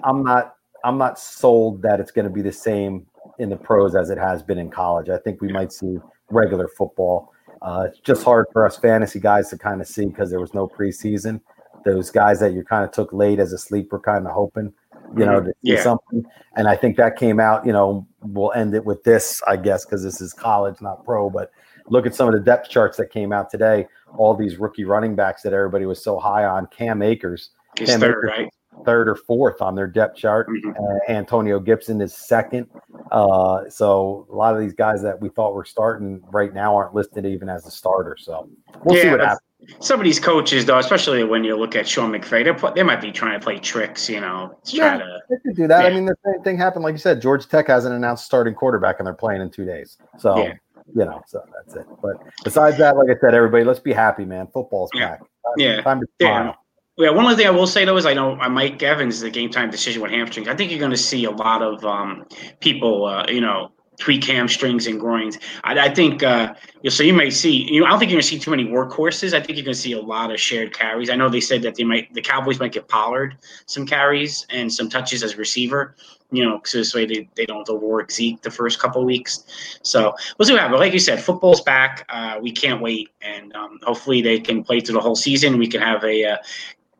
I'm 0.04 0.22
not 0.22 0.56
I'm 0.84 0.98
not 0.98 1.18
sold 1.18 1.82
that 1.82 2.00
it's 2.00 2.10
going 2.10 2.24
to 2.26 2.30
be 2.30 2.42
the 2.42 2.52
same 2.52 3.06
in 3.42 3.50
the 3.50 3.56
pros 3.56 3.94
as 3.94 4.08
it 4.08 4.18
has 4.18 4.42
been 4.42 4.58
in 4.58 4.70
college. 4.70 5.10
I 5.10 5.18
think 5.18 5.40
we 5.40 5.52
might 5.52 5.72
see 5.72 5.98
regular 6.30 6.68
football. 6.68 7.32
Uh, 7.60 7.86
it's 7.88 7.98
just 8.00 8.22
hard 8.24 8.46
for 8.52 8.64
us 8.64 8.76
fantasy 8.76 9.20
guys 9.20 9.50
to 9.50 9.58
kind 9.58 9.80
of 9.80 9.86
see 9.86 10.06
because 10.06 10.30
there 10.30 10.40
was 10.40 10.54
no 10.54 10.66
preseason. 10.66 11.40
Those 11.84 12.10
guys 12.10 12.38
that 12.40 12.52
you 12.52 12.62
kind 12.62 12.84
of 12.84 12.92
took 12.92 13.12
late 13.12 13.40
as 13.40 13.52
a 13.52 13.58
sleeper, 13.58 13.98
kind 13.98 14.26
of 14.26 14.32
hoping, 14.32 14.72
you 15.16 15.24
know, 15.26 15.38
mm-hmm. 15.38 15.46
to 15.46 15.52
yeah. 15.62 15.76
see 15.76 15.82
something. 15.82 16.24
And 16.56 16.68
I 16.68 16.76
think 16.76 16.96
that 16.96 17.16
came 17.16 17.40
out. 17.40 17.66
You 17.66 17.72
know, 17.72 18.06
we'll 18.20 18.52
end 18.52 18.74
it 18.74 18.84
with 18.84 19.02
this, 19.02 19.42
I 19.48 19.56
guess, 19.56 19.84
because 19.84 20.04
this 20.04 20.20
is 20.20 20.32
college, 20.32 20.80
not 20.80 21.04
pro. 21.04 21.28
But 21.28 21.50
look 21.88 22.06
at 22.06 22.14
some 22.14 22.28
of 22.28 22.34
the 22.34 22.40
depth 22.40 22.70
charts 22.70 22.96
that 22.98 23.10
came 23.10 23.32
out 23.32 23.50
today. 23.50 23.88
All 24.16 24.34
these 24.34 24.58
rookie 24.58 24.84
running 24.84 25.16
backs 25.16 25.42
that 25.42 25.52
everybody 25.52 25.86
was 25.86 26.02
so 26.02 26.18
high 26.18 26.44
on. 26.44 26.66
Cam 26.66 27.02
Akers, 27.02 27.50
He's 27.78 27.88
Cam 27.88 28.00
third, 28.00 28.28
Akers, 28.28 28.38
right? 28.38 28.51
Third 28.84 29.08
or 29.08 29.14
fourth 29.14 29.60
on 29.62 29.74
their 29.74 29.86
depth 29.86 30.16
chart. 30.16 30.48
Mm-hmm. 30.48 30.70
Uh, 30.70 31.12
Antonio 31.12 31.60
Gibson 31.60 32.00
is 32.00 32.14
second. 32.14 32.66
Uh, 33.10 33.68
so 33.68 34.26
a 34.30 34.34
lot 34.34 34.54
of 34.54 34.60
these 34.60 34.74
guys 34.74 35.02
that 35.02 35.20
we 35.20 35.28
thought 35.28 35.54
were 35.54 35.64
starting 35.64 36.22
right 36.32 36.52
now 36.52 36.76
aren't 36.76 36.94
listed 36.94 37.26
even 37.26 37.48
as 37.48 37.66
a 37.66 37.70
starter. 37.70 38.16
So 38.18 38.48
we'll 38.84 38.96
yeah, 38.96 39.02
see 39.02 39.10
what 39.10 39.20
happens. 39.20 39.40
Some 39.78 40.00
of 40.00 40.04
these 40.04 40.18
coaches, 40.18 40.66
though, 40.66 40.78
especially 40.78 41.22
when 41.22 41.44
you 41.44 41.56
look 41.56 41.76
at 41.76 41.86
Sean 41.86 42.10
McVay, 42.10 42.74
they 42.74 42.82
might 42.82 43.00
be 43.00 43.12
trying 43.12 43.38
to 43.38 43.44
play 43.44 43.58
tricks, 43.58 44.08
you 44.08 44.20
know, 44.20 44.58
yeah, 44.66 44.98
to, 44.98 45.18
they 45.30 45.36
could 45.44 45.54
do 45.54 45.68
that. 45.68 45.82
Yeah. 45.82 45.88
I 45.88 45.94
mean, 45.94 46.04
the 46.04 46.16
same 46.24 46.42
thing 46.42 46.58
happened, 46.58 46.82
like 46.82 46.94
you 46.94 46.98
said. 46.98 47.22
Georgia 47.22 47.48
Tech 47.48 47.68
hasn't 47.68 47.94
announced 47.94 48.24
starting 48.24 48.54
quarterback, 48.54 48.98
and 48.98 49.06
they're 49.06 49.14
playing 49.14 49.40
in 49.40 49.50
two 49.50 49.64
days. 49.64 49.98
So, 50.18 50.36
yeah. 50.36 50.54
you 50.96 51.04
know, 51.04 51.22
so 51.28 51.44
that's 51.54 51.76
it. 51.76 51.86
But 52.02 52.16
besides 52.42 52.76
that, 52.78 52.96
like 52.96 53.08
I 53.08 53.20
said, 53.20 53.34
everybody, 53.34 53.62
let's 53.62 53.78
be 53.78 53.92
happy, 53.92 54.24
man. 54.24 54.48
Football's 54.52 54.90
back. 54.94 55.20
Time, 55.20 55.28
yeah, 55.58 55.80
time 55.80 56.00
to 56.00 56.06
smile. 56.20 56.56
Yeah, 56.98 57.10
one 57.10 57.24
other 57.24 57.36
thing 57.36 57.46
I 57.46 57.50
will 57.50 57.66
say 57.66 57.86
though 57.86 57.96
is 57.96 58.04
I 58.04 58.12
know 58.12 58.38
uh, 58.38 58.48
Mike 58.50 58.82
Evans 58.82 59.20
the 59.20 59.30
game 59.30 59.50
time 59.50 59.70
decision 59.70 60.02
with 60.02 60.10
hamstrings. 60.10 60.48
I 60.48 60.54
think 60.54 60.70
you're 60.70 60.80
going 60.80 60.90
to 60.90 60.96
see 60.96 61.24
a 61.24 61.30
lot 61.30 61.62
of 61.62 61.82
um, 61.86 62.26
people, 62.60 63.06
uh, 63.06 63.24
you 63.28 63.40
know, 63.40 63.72
tweak 63.98 64.24
hamstrings 64.24 64.86
and 64.86 65.00
groins. 65.00 65.38
I, 65.64 65.78
I 65.78 65.94
think 65.94 66.22
uh, 66.22 66.52
so. 66.88 67.02
You 67.02 67.14
may 67.14 67.30
see. 67.30 67.72
You 67.72 67.80
know, 67.80 67.86
I 67.86 67.90
don't 67.90 67.98
think 67.98 68.10
you're 68.10 68.16
going 68.16 68.22
to 68.22 68.28
see 68.28 68.38
too 68.38 68.50
many 68.50 68.66
workhorses. 68.66 69.32
I 69.32 69.40
think 69.40 69.56
you're 69.56 69.64
going 69.64 69.74
to 69.74 69.80
see 69.80 69.92
a 69.92 70.00
lot 70.00 70.30
of 70.30 70.38
shared 70.38 70.74
carries. 70.74 71.08
I 71.08 71.16
know 71.16 71.30
they 71.30 71.40
said 71.40 71.62
that 71.62 71.76
they 71.76 71.84
might 71.84 72.12
the 72.12 72.20
Cowboys 72.20 72.60
might 72.60 72.72
get 72.72 72.88
Pollard 72.88 73.38
some 73.64 73.86
carries 73.86 74.46
and 74.50 74.70
some 74.70 74.90
touches 74.90 75.22
as 75.22 75.36
receiver. 75.36 75.94
You 76.30 76.44
know, 76.44 76.60
so 76.64 76.78
this 76.78 76.94
way 76.94 77.06
they, 77.06 77.28
they 77.36 77.44
don't 77.44 77.68
overwork 77.68 78.10
Zeke 78.10 78.40
the 78.42 78.50
first 78.50 78.80
couple 78.80 79.04
weeks. 79.04 79.44
So 79.82 80.14
we'll 80.38 80.46
see 80.46 80.52
what 80.52 80.62
happens. 80.62 80.80
Like 80.80 80.92
you 80.94 80.98
said, 80.98 81.22
football's 81.22 81.60
back. 81.60 82.06
Uh, 82.08 82.38
we 82.40 82.50
can't 82.50 82.80
wait, 82.80 83.10
and 83.20 83.54
um, 83.54 83.78
hopefully 83.82 84.22
they 84.22 84.40
can 84.40 84.64
play 84.64 84.80
through 84.80 84.94
the 84.94 85.00
whole 85.00 85.16
season. 85.16 85.58
We 85.58 85.68
can 85.68 85.80
have 85.80 86.02
a 86.04 86.24
uh, 86.24 86.36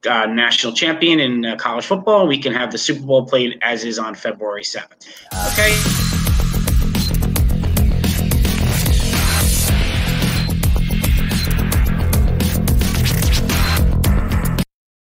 uh, 0.09 0.27
national 0.27 0.73
champion 0.73 1.21
in 1.21 1.45
uh, 1.45 1.57
college 1.57 1.87
football. 1.87 2.27
We 2.27 2.39
can 2.39 2.53
have 2.53 2.73
the 2.73 2.79
Super 2.79 3.07
Bowl 3.07 3.27
played 3.27 3.59
as 3.63 3.85
is 3.85 3.99
on 3.99 4.15
February 4.15 4.63
7th. 4.63 5.07
Okay. 5.53 6.12